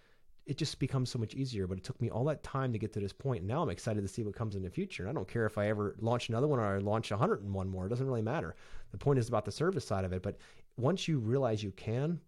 [0.46, 1.66] it just becomes so much easier.
[1.66, 3.40] But it took me all that time to get to this point.
[3.40, 5.08] And now I'm excited to see what comes in the future.
[5.08, 7.86] I don't care if I ever launch another one or I launch 101 more.
[7.86, 8.54] It doesn't really matter.
[8.92, 10.22] The point is about the service side of it.
[10.22, 10.38] But
[10.76, 12.20] once you realize you can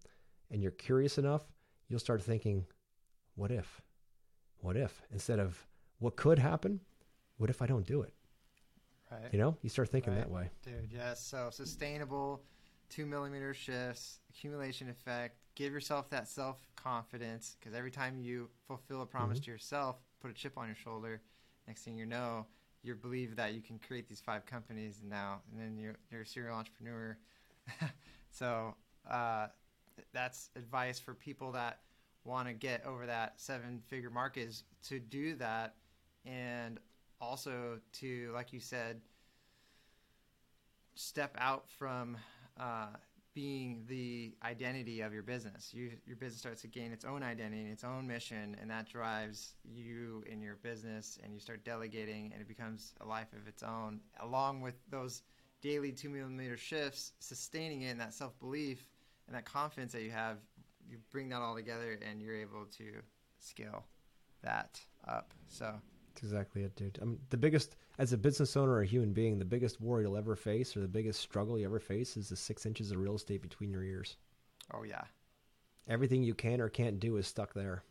[0.51, 1.43] and you're curious enough,
[1.89, 2.65] you'll start thinking,
[3.35, 3.81] what if?
[4.59, 5.01] What if?
[5.11, 5.63] Instead of
[5.99, 6.79] what could happen,
[7.37, 8.13] what if I don't do it?
[9.11, 9.31] Right.
[9.31, 10.19] You know, you start thinking Right.
[10.23, 10.49] that way.
[10.63, 11.23] Dude, yes.
[11.23, 12.41] So sustainable,
[12.89, 15.37] two millimeter shifts, accumulation effect.
[15.57, 19.43] Give yourself that self confidence because every time you fulfill a promise Mhm.
[19.45, 21.19] to yourself, put a chip on your shoulder.
[21.67, 22.47] Next thing you know,
[22.83, 26.25] you believe that you can create these five companies now, and then you're you're a
[26.27, 27.17] serial entrepreneur.
[28.29, 28.75] so
[29.09, 29.47] uh,
[29.95, 31.81] th- that's advice for people that
[32.23, 35.75] want to get over that seven figure mark is to do that
[36.25, 36.79] and
[37.19, 39.01] also to like you said
[40.95, 42.17] step out from
[42.59, 42.87] uh,
[43.37, 45.71] being the identity of your business.
[45.71, 48.89] You, your business starts to gain its own identity and its own mission, and that
[48.89, 51.19] drives you in your business.
[51.23, 53.99] And you start delegating, and it becomes a life of its own.
[54.21, 55.21] Along with those
[55.61, 58.89] daily two millimeter shifts, sustaining it, and that self belief
[59.27, 60.37] and that confidence that you have,
[60.89, 63.03] you bring that all together, and you're able to
[63.37, 63.85] scale
[64.41, 65.31] that up.
[65.47, 65.75] So.
[66.17, 66.97] That's exactly it, dude.
[66.99, 70.03] I mean, the biggest, as a business owner or a human being, the biggest worry
[70.03, 72.97] you'll ever face or the biggest struggle you ever face is the six inches of
[72.97, 74.17] real estate between your ears.
[74.73, 75.03] Oh yeah,
[75.89, 77.83] Everything you can or can't do is stuck there.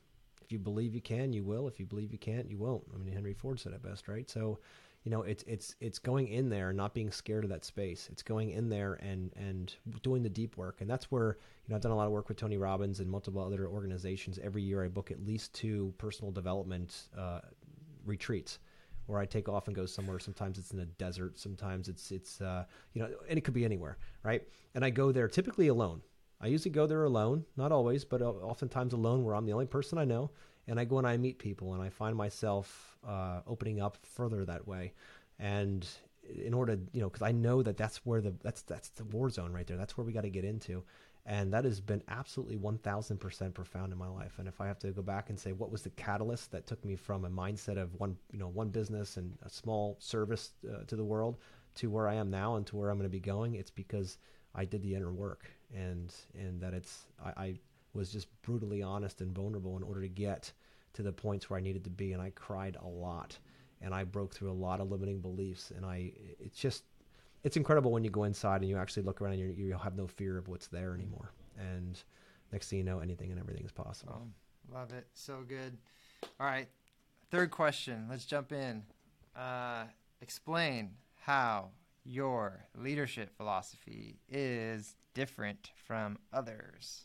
[0.43, 1.67] If you believe you can, you will.
[1.67, 2.85] If you believe you can't, you won't.
[2.95, 4.29] I mean, Henry Ford said it best, right?
[4.29, 4.59] So,
[5.03, 8.09] you know, it's it's it's going in there and not being scared of that space.
[8.13, 10.81] It's going in there and and doing the deep work.
[10.81, 13.11] And that's where you know I've done a lot of work with Tony Robbins and
[13.11, 14.39] multiple other organizations.
[14.43, 17.41] Every year, I book at least two personal development uh,
[18.07, 18.59] retreats
[19.07, 20.19] where I take off and go somewhere.
[20.19, 21.39] Sometimes it's in a desert.
[21.39, 24.43] Sometimes it's it's uh, you know, and it could be anywhere, right?
[24.75, 26.03] And I go there typically alone.
[26.41, 29.67] I usually go there alone, not always, but uh, oftentimes alone, where I'm the only
[29.67, 30.31] person I know.
[30.69, 34.45] And I go and I meet people, and I find myself uh, opening up further
[34.45, 34.95] that way.
[35.39, 35.87] And
[36.45, 39.05] in order, to, you know, because I know that that's where the that's that's the
[39.05, 39.77] war zone right there.
[39.77, 40.83] That's where we got to get into
[41.27, 44.35] and that has been absolutely 1000% profound in my life.
[44.39, 46.85] And if i have to go back and say what was the catalyst that took
[46.85, 50.85] me from a mindset of one you know one business and a small service uh,
[50.87, 51.37] to the world
[51.75, 54.19] to where i am now and to where i'm going to be going it's because
[54.55, 55.51] i did the inner work.
[55.75, 57.59] And and that it's I, I
[57.93, 60.53] was just brutally honest and vulnerable in order to get
[60.95, 62.13] to the points where i needed to be.
[62.13, 63.37] And i cried a lot.
[63.83, 65.73] And i broke through a lot of limiting beliefs.
[65.75, 66.85] And i it's just
[67.47, 69.95] it's incredible when you go inside and you actually look around and you you have
[69.95, 71.31] no fear of what's there anymore.
[71.57, 71.97] And
[72.53, 74.15] next thing you know, anything and everything is possible.
[74.15, 74.35] Um,
[74.75, 75.07] love it.
[75.15, 75.79] So good.
[76.41, 76.67] All right.
[77.31, 78.09] Third question.
[78.11, 78.83] Let's jump in.
[79.37, 79.85] Uh,
[80.21, 80.91] explain
[81.21, 81.71] how
[82.05, 87.05] your leadership philosophy is different from others.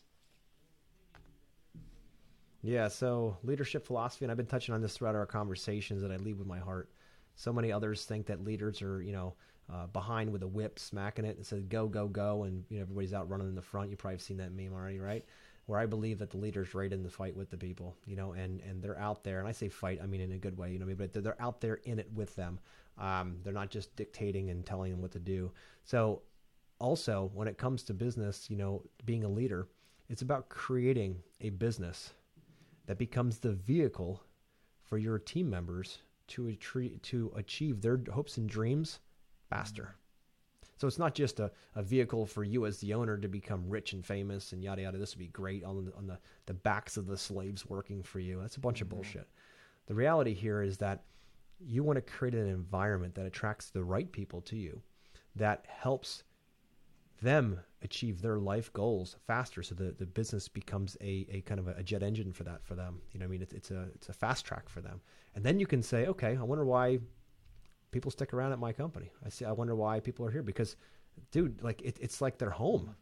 [2.62, 6.16] Yeah, so leadership philosophy, and I've been touching on this throughout our conversations that I
[6.16, 6.90] lead with my heart.
[7.36, 9.34] So many others think that leaders are, you know,
[9.72, 12.82] uh, behind with a whip, smacking it and says "go, go, go," and you know
[12.82, 13.90] everybody's out running in the front.
[13.90, 15.24] You probably have seen that meme already, right?
[15.66, 18.32] Where I believe that the leader's right in the fight with the people, you know,
[18.32, 20.72] and and they're out there, and I say fight, I mean in a good way,
[20.72, 22.58] you know, but they're, they're out there in it with them.
[22.98, 25.50] Um, they're not just dictating and telling them what to do.
[25.84, 26.22] So,
[26.78, 29.68] also when it comes to business, you know, being a leader,
[30.10, 32.12] it's about creating a business
[32.86, 34.22] that becomes the vehicle
[34.84, 38.98] for your team members to to achieve their hopes and dreams
[39.52, 39.94] faster.
[40.76, 43.92] So it's not just a, a vehicle for you as the owner to become rich
[43.92, 44.98] and famous and yada yada.
[44.98, 48.18] This would be great on the, on the, the backs of the slaves working for
[48.18, 48.40] you.
[48.40, 48.96] That's a bunch of mm-hmm.
[48.96, 49.28] bullshit.
[49.86, 51.04] The reality here is that
[51.60, 54.82] you want to create an environment that attracts the right people to you,
[55.36, 56.24] that helps
[57.20, 61.68] them achieve their life goals faster so the, the business becomes a, a kind of
[61.68, 63.88] a, jet engine for that for them you know what i mean it's, it's a
[63.94, 65.00] it's a fast track for them
[65.36, 66.98] and then you can say okay i wonder why
[67.92, 70.76] people stick around at my company i see i wonder why people are here because
[71.30, 72.94] dude like it, it's like their home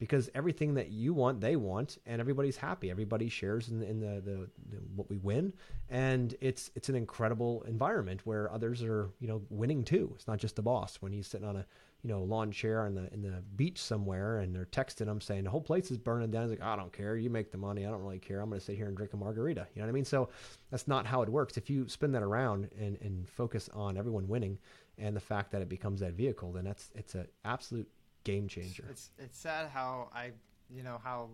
[0.00, 2.90] because everything that you want, they want, and everybody's happy.
[2.90, 5.52] Everybody shares in, in the, the, the, what we win,
[5.90, 10.10] and it's it's an incredible environment where others are you know winning too.
[10.16, 11.66] It's not just the boss when he's sitting on a
[12.02, 15.44] you know lawn chair on the in the beach somewhere, and they're texting them saying
[15.44, 16.42] the whole place is burning down.
[16.42, 17.16] He's like, I don't care.
[17.16, 17.86] You make the money.
[17.86, 18.40] I don't really care.
[18.40, 19.66] I'm going to sit here and drink a margarita.
[19.74, 20.04] You know what I mean?
[20.04, 20.30] So
[20.70, 21.56] that's not how it works.
[21.56, 24.58] If you spin that around and and focus on everyone winning
[24.98, 27.88] and the fact that it becomes that vehicle, then that's it's an absolute
[28.24, 28.84] game changer.
[28.90, 30.32] It's it's sad how I
[30.68, 31.28] you know how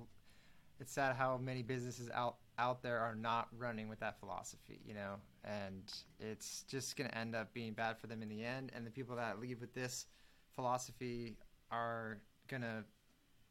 [0.81, 4.95] it's sad how many businesses out out there are not running with that philosophy, you
[4.95, 8.73] know, and it's just going to end up being bad for them in the end.
[8.75, 10.07] And the people that leave with this
[10.57, 11.36] philosophy
[11.70, 12.84] are going to,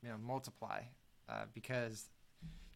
[0.03, 0.81] you know, multiply
[1.29, 2.09] uh, because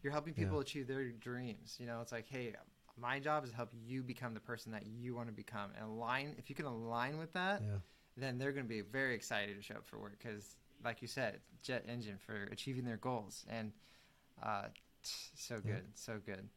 [0.02, 0.62] you're helping people yeah.
[0.62, 1.76] achieve their dreams.
[1.78, 2.54] You know, it's like, hey,
[2.98, 5.84] my job is to help you become the person that you want to become, and
[5.84, 6.34] align.
[6.38, 7.60] If you can align with that.
[7.62, 7.78] Yeah
[8.20, 11.08] then they're going to be very excited to show up for work because, like you
[11.08, 13.44] said, jet engine for achieving their goals.
[13.48, 13.72] And
[14.42, 14.64] uh,
[15.02, 15.94] so good, yeah.
[15.94, 16.48] so good.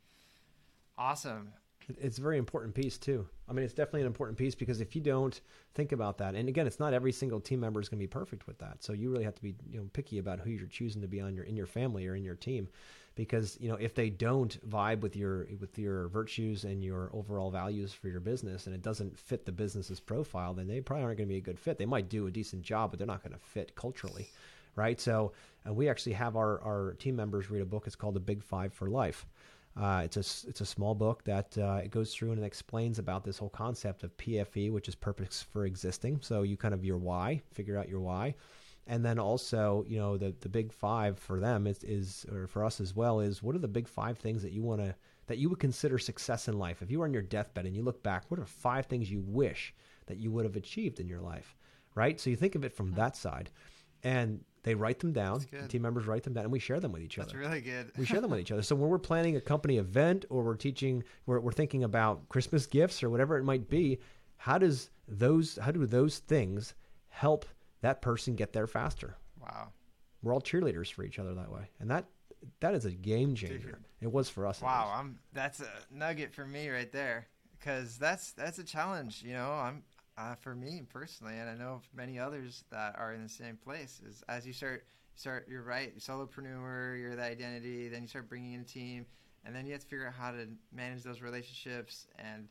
[0.97, 1.53] Awesome.
[2.01, 3.27] It's a very important piece too.
[3.49, 5.39] I mean, it's definitely an important piece because if you don't
[5.73, 8.07] think about that, and again, it's not every single team member is going to be
[8.07, 8.83] perfect with that.
[8.83, 11.21] So you really have to be you know picky about who you're choosing to be
[11.21, 12.67] on your in your family or in your team
[13.15, 17.51] because you know if they don't vibe with your with your virtues and your overall
[17.51, 21.17] values for your business and it doesn't fit the business's profile then they probably aren't
[21.17, 23.23] going to be a good fit they might do a decent job but they're not
[23.23, 24.27] going to fit culturally
[24.75, 25.31] right so
[25.67, 28.43] uh, we actually have our, our team members read a book it's called the big
[28.43, 29.25] five for life
[29.75, 32.99] uh, it's a it's a small book that uh, it goes through and it explains
[32.99, 36.19] about this whole concept of PFE, which is purpose for existing.
[36.21, 38.35] So you kind of your why, figure out your why,
[38.85, 42.63] and then also you know the the big five for them is is or for
[42.63, 44.95] us as well is what are the big five things that you want to
[45.27, 46.81] that you would consider success in life?
[46.81, 49.21] If you were on your deathbed and you look back what are five things you
[49.21, 49.73] wish
[50.05, 51.55] that you would have achieved in your life
[51.95, 52.19] right?
[52.19, 53.49] So you think of it from that side
[54.03, 57.01] and they write them down team members write them down and we share them with
[57.01, 59.35] each other that's really good we share them with each other so when we're planning
[59.35, 63.43] a company event or we're teaching we're, we're thinking about christmas gifts or whatever it
[63.43, 63.99] might be
[64.37, 66.73] how does those how do those things
[67.09, 67.45] help
[67.81, 69.15] that person get there faster.
[69.39, 69.69] Wow.
[70.21, 71.69] We're all cheerleaders for each other that way.
[71.79, 72.05] And that
[72.59, 73.57] that is a game changer.
[73.57, 73.83] Dude.
[74.01, 74.61] It was for us.
[74.61, 77.27] Wow, I'm that's a nugget for me right there
[77.61, 79.51] cuz that's that's a challenge, you know.
[79.51, 79.83] I'm
[80.17, 84.01] uh, for me personally and I know many others that are in the same place
[84.07, 84.85] is as you start
[85.15, 89.05] start you're right, you're solopreneur, you're the identity, then you start bringing in a team
[89.45, 92.47] and then you have to figure out how to manage those relationships and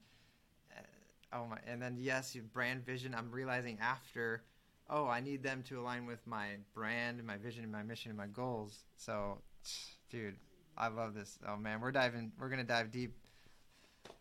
[0.77, 3.15] uh, oh my and then yes, your brand vision.
[3.15, 4.43] I'm realizing after
[4.91, 8.27] oh, I need them to align with my brand, my vision, my mission, and my
[8.27, 8.85] goals.
[8.97, 9.39] So,
[10.11, 10.37] dude,
[10.77, 11.39] I love this.
[11.49, 12.33] Oh man, we're diving.
[12.39, 13.15] We're gonna dive deep.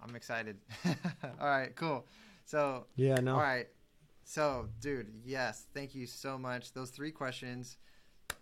[0.03, 0.57] I'm excited.
[1.39, 2.05] all right, cool.
[2.45, 3.35] So yeah, no.
[3.35, 3.67] All right.
[4.23, 6.73] So, dude, yes, thank you so much.
[6.73, 7.77] Those three questions.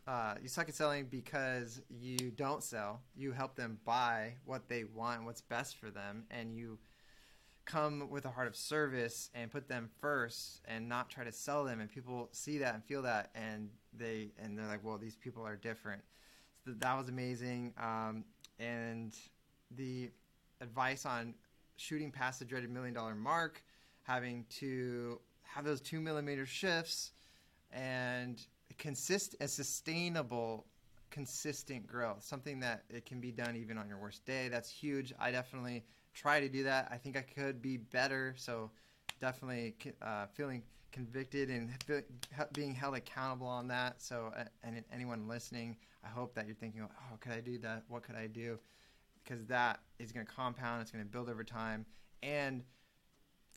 [0.08, 3.02] Uh, you suck at selling because you don't sell.
[3.16, 6.78] You help them buy what they want, what's best for them, and you
[7.70, 11.64] come with a heart of service and put them first and not try to sell
[11.64, 15.16] them and people see that and feel that and they and they're like well these
[15.16, 16.02] people are different
[16.66, 18.24] so that was amazing um,
[18.58, 19.16] and
[19.76, 20.10] the
[20.62, 21.36] advice on
[21.76, 23.62] shooting past the dreaded million dollar mark
[24.10, 27.12] having to have those two millimeter shifts
[27.72, 28.46] and
[28.78, 30.66] consist a sustainable
[31.12, 35.12] consistent growth something that it can be done even on your worst day that's huge
[35.20, 35.84] i definitely
[36.14, 36.88] try to do that.
[36.92, 38.34] I think I could be better.
[38.38, 38.72] So
[39.20, 41.72] definitely uh, feeling convicted and
[42.54, 44.02] being held accountable on that.
[44.02, 44.32] So,
[44.64, 47.84] and anyone listening, I hope that you're thinking, oh, could I do that?
[47.88, 48.60] What could I do?
[49.24, 50.82] Because that is going to compound.
[50.82, 51.86] It's going to build over time.
[52.24, 52.64] And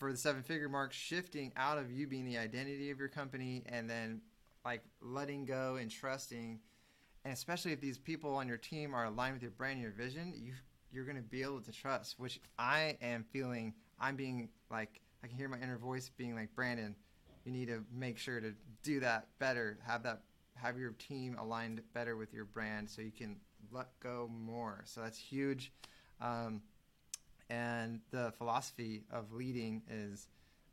[0.03, 3.63] for the seven figure mark, shifting out of you being the identity of your company
[3.67, 4.21] and then
[4.65, 6.59] like letting go and trusting.
[7.25, 9.93] And especially if these people on your team are aligned with your brand and your
[9.93, 10.55] vision, you
[10.93, 13.75] you're going to be able to trust, which I am feeling.
[14.01, 16.97] I'm being like, I can hear my inner voice being like, Brandon,
[17.45, 19.79] you need to make sure to do that better.
[19.87, 20.23] Have that,
[20.57, 23.37] have your team aligned better with your brand so you can
[23.71, 24.83] let go more.
[24.85, 25.71] So that's huge.
[26.21, 26.61] Um,
[27.53, 30.29] and the philosophy of leading is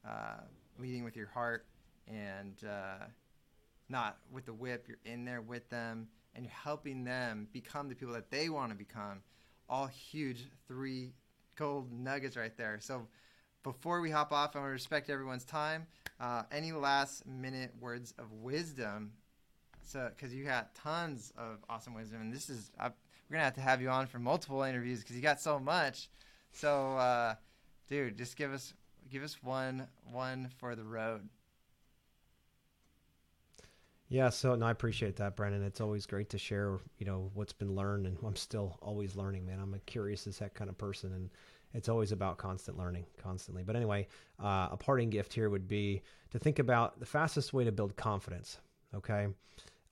[0.07, 0.41] uh,
[0.77, 1.65] leading with your heart
[2.07, 3.05] and uh,
[3.89, 4.85] not with the whip.
[4.87, 8.71] You're in there with them and you're helping them become the people that they want
[8.71, 9.21] to become
[9.69, 11.13] all huge three
[11.55, 12.79] gold nuggets right there.
[12.81, 13.07] So
[13.63, 15.85] before we hop off, I want to respect everyone's time.
[16.19, 19.11] Uh, any last minute words of wisdom
[19.81, 22.89] So, because you got tons of awesome wisdom, and this is I,
[23.29, 26.09] we're gonna have to have you on for multiple interviews because you got so much.
[26.51, 27.35] So, uh,
[27.87, 28.73] dude, just give us
[29.09, 31.27] give us one one for the road.
[34.11, 35.63] Yeah, so no, I appreciate that, Brennan.
[35.63, 39.45] It's always great to share, you know, what's been learned, and I'm still always learning,
[39.45, 39.59] man.
[39.59, 41.29] I'm a curious as heck kind of person, and
[41.75, 43.61] it's always about constant learning, constantly.
[43.61, 44.07] But anyway,
[44.43, 47.95] uh, a parting gift here would be to think about the fastest way to build
[47.97, 48.57] confidence.
[48.95, 49.27] Okay,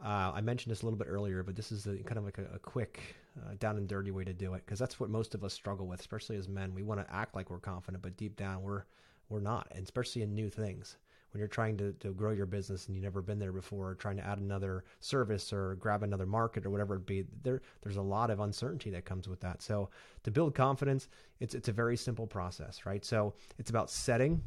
[0.03, 2.39] uh, I mentioned this a little bit earlier, but this is a, kind of like
[2.39, 5.35] a, a quick, uh, down and dirty way to do it because that's what most
[5.35, 6.73] of us struggle with, especially as men.
[6.73, 8.83] We want to act like we're confident, but deep down we're
[9.29, 10.97] we're not, and especially in new things
[11.31, 14.17] when you're trying to, to grow your business and you've never been there before, trying
[14.17, 18.01] to add another service or grab another market or whatever it be, there there's a
[18.01, 19.61] lot of uncertainty that comes with that.
[19.61, 19.89] So
[20.23, 21.09] to build confidence,
[21.39, 23.03] it's it's a very simple process, right?
[23.03, 24.41] So it's about setting.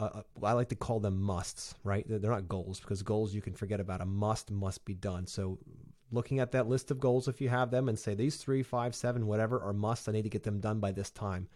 [0.00, 2.06] Uh, I like to call them musts, right?
[2.08, 4.00] They're not goals because goals you can forget about.
[4.00, 5.26] A must must be done.
[5.26, 5.58] So
[6.10, 8.94] looking at that list of goals, if you have them, and say these three, five,
[8.94, 10.08] seven, whatever are must.
[10.08, 11.48] I need to get them done by this time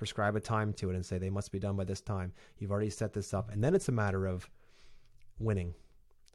[0.00, 2.32] prescribe a time to it and say they must be done by this time.
[2.58, 3.52] You've already set this up.
[3.52, 4.48] And then it's a matter of
[5.38, 5.74] winning.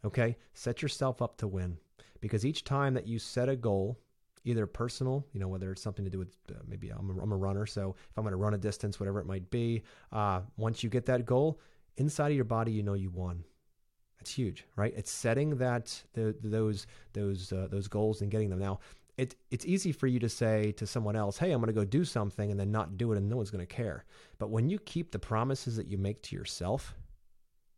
[0.06, 0.38] Okay?
[0.54, 1.80] Set yourself up to win.
[2.22, 4.00] Because each time that you set a goal,
[4.44, 7.32] either personal, you know, whether it's something to do with uh, maybe I'm a, I'm
[7.32, 10.42] a runner, so if I'm going to run a distance, whatever it might be, uh,
[10.58, 11.60] once you get that goal,
[11.98, 13.44] inside of your body, you know you won.
[14.26, 14.92] That's huge, right?
[14.98, 18.58] It's setting that the, those those uh, those goals and getting them.
[18.58, 18.80] Now,
[19.18, 21.86] it, it's easy for you to say to someone else, hey, I'm going to go
[21.86, 24.04] do something and then not do it and no one's going to care.
[24.40, 26.96] But when you keep the promises that you make to yourself,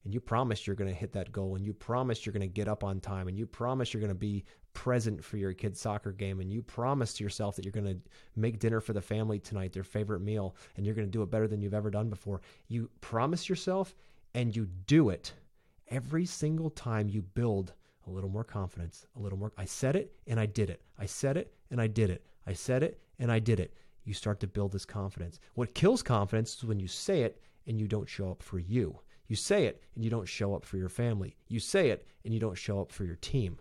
[0.06, 2.48] and you promise you're going to hit that goal, and you promise you're going to
[2.48, 5.82] get up on time, and you promise you're going to be present for your kid's
[5.82, 8.00] soccer game, and you promise to yourself that you're going to
[8.38, 11.30] make dinner for the family tonight, their favorite meal, and you're going to do it
[11.30, 12.40] better than you've ever done before.
[12.70, 13.94] You promise yourself
[14.34, 15.34] and you do it
[15.90, 17.74] every single time you build
[18.08, 19.52] a little more confidence, a little more.
[19.58, 20.82] I said it and I did it.
[20.98, 22.26] I said it and I did it.
[22.46, 23.74] I said it and I did it.
[24.06, 25.40] You start to build this confidence.
[25.56, 29.00] What kills confidence is when you say it and you don't show up for you.
[29.28, 31.36] You say it and you don't show up for your family.
[31.50, 33.58] You say it and you don't show up for your team.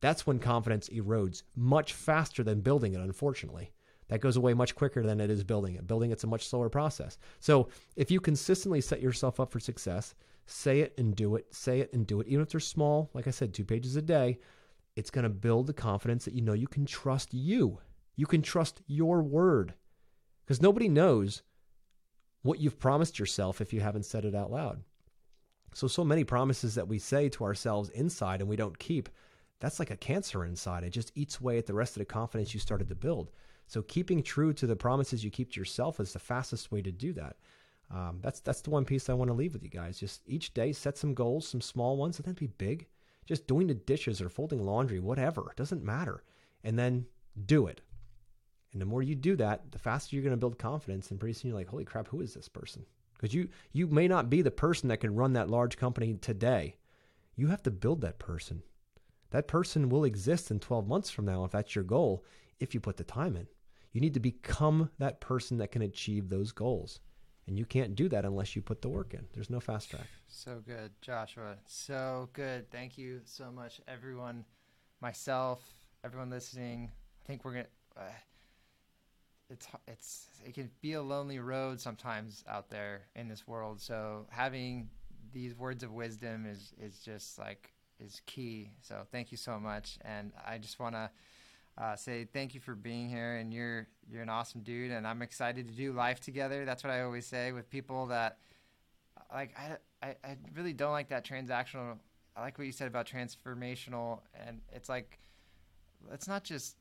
[0.00, 3.72] That's when confidence erodes much faster than building it, unfortunately.
[4.08, 5.86] That goes away much quicker than it is building it.
[5.86, 7.18] Building it's a much slower process.
[7.40, 10.14] So if you consistently set yourself up for success,
[10.46, 11.54] Say it and do it.
[11.54, 12.26] Say it and do it.
[12.28, 14.38] Even if they're small, like I said, two pages a day,
[14.96, 17.78] it's going to build the confidence that you know you can trust you.
[18.16, 19.74] You can trust your word
[20.44, 21.42] because nobody knows
[22.42, 24.82] what you've promised yourself if you haven't said it out loud.
[25.74, 29.08] So, so many promises that we say to ourselves inside and we don't keep,
[29.60, 30.84] that's like a cancer inside.
[30.84, 33.30] It just eats away at the rest of the confidence you started to build.
[33.68, 36.92] So, keeping true to the promises you keep to yourself is the fastest way to
[36.92, 37.36] do that
[37.92, 39.98] um, that's that's the one piece I want to leave with you guys.
[39.98, 42.86] Just each day set some goals, some small ones, and then be big.
[43.26, 46.24] Just doing the dishes or folding laundry, whatever, doesn't matter.
[46.64, 47.06] And then
[47.46, 47.82] do it.
[48.72, 51.10] And the more you do that, the faster you're going to build confidence.
[51.10, 52.84] And pretty soon you're like, holy crap, who is this person?
[53.12, 56.76] Because you you may not be the person that can run that large company today.
[57.36, 58.62] You have to build that person.
[59.30, 62.24] That person will exist in 12 months from now if that's your goal,
[62.58, 63.46] if you put the time in.
[63.92, 67.00] You need to become that person that can achieve those goals.
[67.46, 69.26] And you can't do that unless you put the work in.
[69.34, 70.06] There's no fast track.
[70.28, 71.56] So good, Joshua.
[71.66, 72.70] So good.
[72.70, 74.44] Thank you so much, everyone,
[75.00, 75.60] myself,
[76.04, 76.90] everyone listening.
[77.22, 77.66] I think we're gonna.
[77.96, 78.02] Uh,
[79.50, 83.80] it's it's it can be a lonely road sometimes out there in this world.
[83.80, 84.88] So having
[85.32, 88.70] these words of wisdom is is just like is key.
[88.80, 91.10] So thank you so much, and I just want to
[91.78, 93.36] uh, say thank you for being here.
[93.36, 96.64] And you're you're an awesome dude, and I'm excited to do life together.
[96.64, 98.38] That's what I always say with people that
[99.32, 101.98] like I I, I really don't like that transactional.
[102.36, 105.18] I like what you said about transformational, and it's like
[106.10, 106.76] let's not just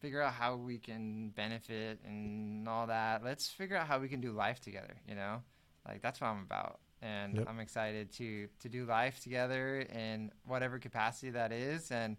[0.00, 3.22] figure out how we can benefit and all that.
[3.22, 4.96] Let's figure out how we can do life together.
[5.06, 5.42] You know,
[5.86, 7.46] like that's what I'm about and yep.
[7.48, 11.90] I'm excited to to do life together in whatever capacity that is.
[11.90, 12.16] And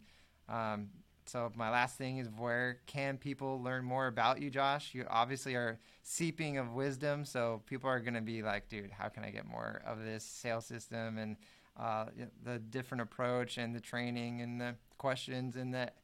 [0.50, 0.90] um,
[1.32, 4.94] so my last thing is where can people learn more about you, Josh?
[4.94, 9.08] You obviously are seeping of wisdom, so people are going to be like, dude, how
[9.08, 11.38] can I get more of this sales system and
[11.80, 12.08] uh,
[12.44, 15.96] the different approach and the training and the questions and that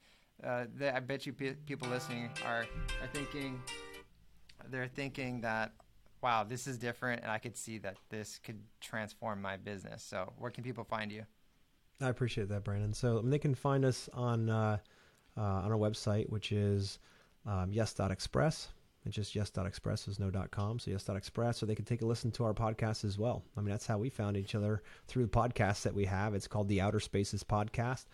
[0.46, 2.66] uh, the I bet you pe- people listening are
[3.02, 3.60] are thinking
[4.70, 5.74] they're thinking that
[6.24, 10.04] wow, this is different, and I could see that this could transform my business.
[10.04, 11.26] So where can people find you?
[12.00, 12.94] I appreciate that, Brandon.
[12.94, 14.50] So they can find us on.
[14.50, 14.78] Uh,
[15.38, 17.00] uh, on our website, which is
[17.46, 18.70] um, yes.express.
[19.06, 20.80] It's just yes.express is no.com.
[20.80, 23.44] So yes.express, so they can take a listen to our podcast as well.
[23.56, 26.34] I mean, that's how we found each other through the podcast that we have.
[26.36, 28.06] It's called the Outer Spaces Podcast.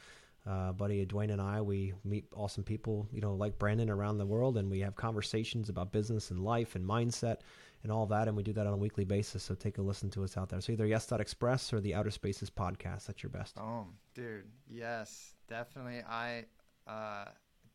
[0.45, 4.26] uh, buddy Dwayne and I, we meet awesome people, you know, like Brandon around the
[4.26, 7.38] world, and we have conversations about business and life and mindset
[7.84, 8.28] and all that.
[8.28, 9.41] And we do that on a weekly basis.
[9.43, 10.59] So take a listen to us out there.
[10.61, 13.05] So either Yes.Express or the Outer Spaces podcast.
[13.07, 13.57] That's your best.
[13.57, 14.43] Oh, dude.
[14.69, 16.01] Yes, definitely.
[16.07, 16.45] I
[16.88, 17.25] uh,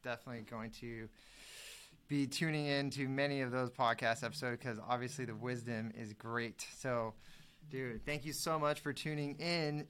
[0.02, 1.08] definitely going to
[2.08, 6.66] be tuning in to many of those podcast episodes because obviously the wisdom is great.
[6.78, 7.14] So,
[7.70, 9.86] dude, thank you so much for tuning in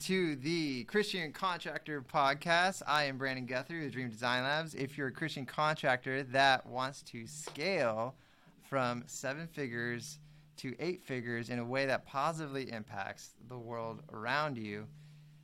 [0.00, 2.82] to the Christian Contractor Podcast.
[2.86, 4.74] I am Brandon Guthrie with Dream Design Labs.
[4.74, 8.14] If you're a Christian contractor that wants to scale
[8.62, 10.20] from seven figures
[10.58, 14.86] to eight figures in a way that positively impacts the world around you,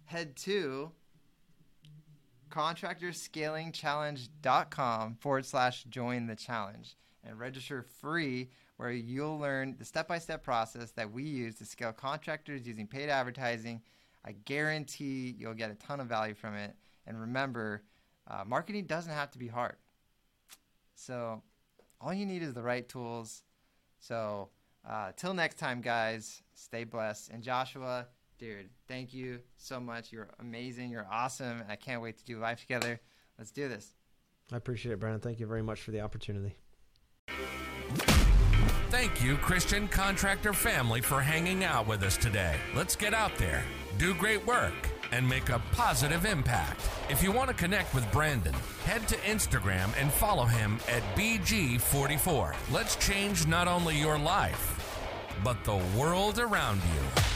[0.05, 0.91] head to
[2.55, 10.93] contractorscalingchallenge.com forward slash join the challenge and register free where you'll learn the step-by-step process
[10.93, 13.83] that we use to scale contractors using paid advertising.
[14.25, 16.77] I guarantee you'll get a ton of value from it.
[17.07, 17.83] And remember
[18.29, 19.75] uh, marketing doesn't have to be hard.
[20.95, 21.43] So
[22.01, 23.43] all you need is the right tools.
[23.99, 24.51] So
[24.89, 27.31] uh, till next time guys stay blessed.
[27.31, 28.07] And joshua
[28.39, 32.39] dude thank you so much you're amazing you're awesome and i can't wait to do
[32.39, 33.01] life together
[33.39, 33.95] let's do this
[34.53, 35.21] I appreciate it, Brandon.
[35.21, 36.57] Thank you very much for the opportunity.
[38.91, 42.57] Thank you, Christian Contractor family, for hanging out with us today.
[42.77, 43.65] Let's get out there,
[43.99, 44.73] do great work,
[45.11, 46.89] and make a positive impact.
[47.11, 48.55] If you want to connect with Brandon,
[48.85, 52.55] head to Instagram and follow him at BG44.
[52.71, 54.71] Let's change not only your life,
[55.43, 57.34] but the world around you.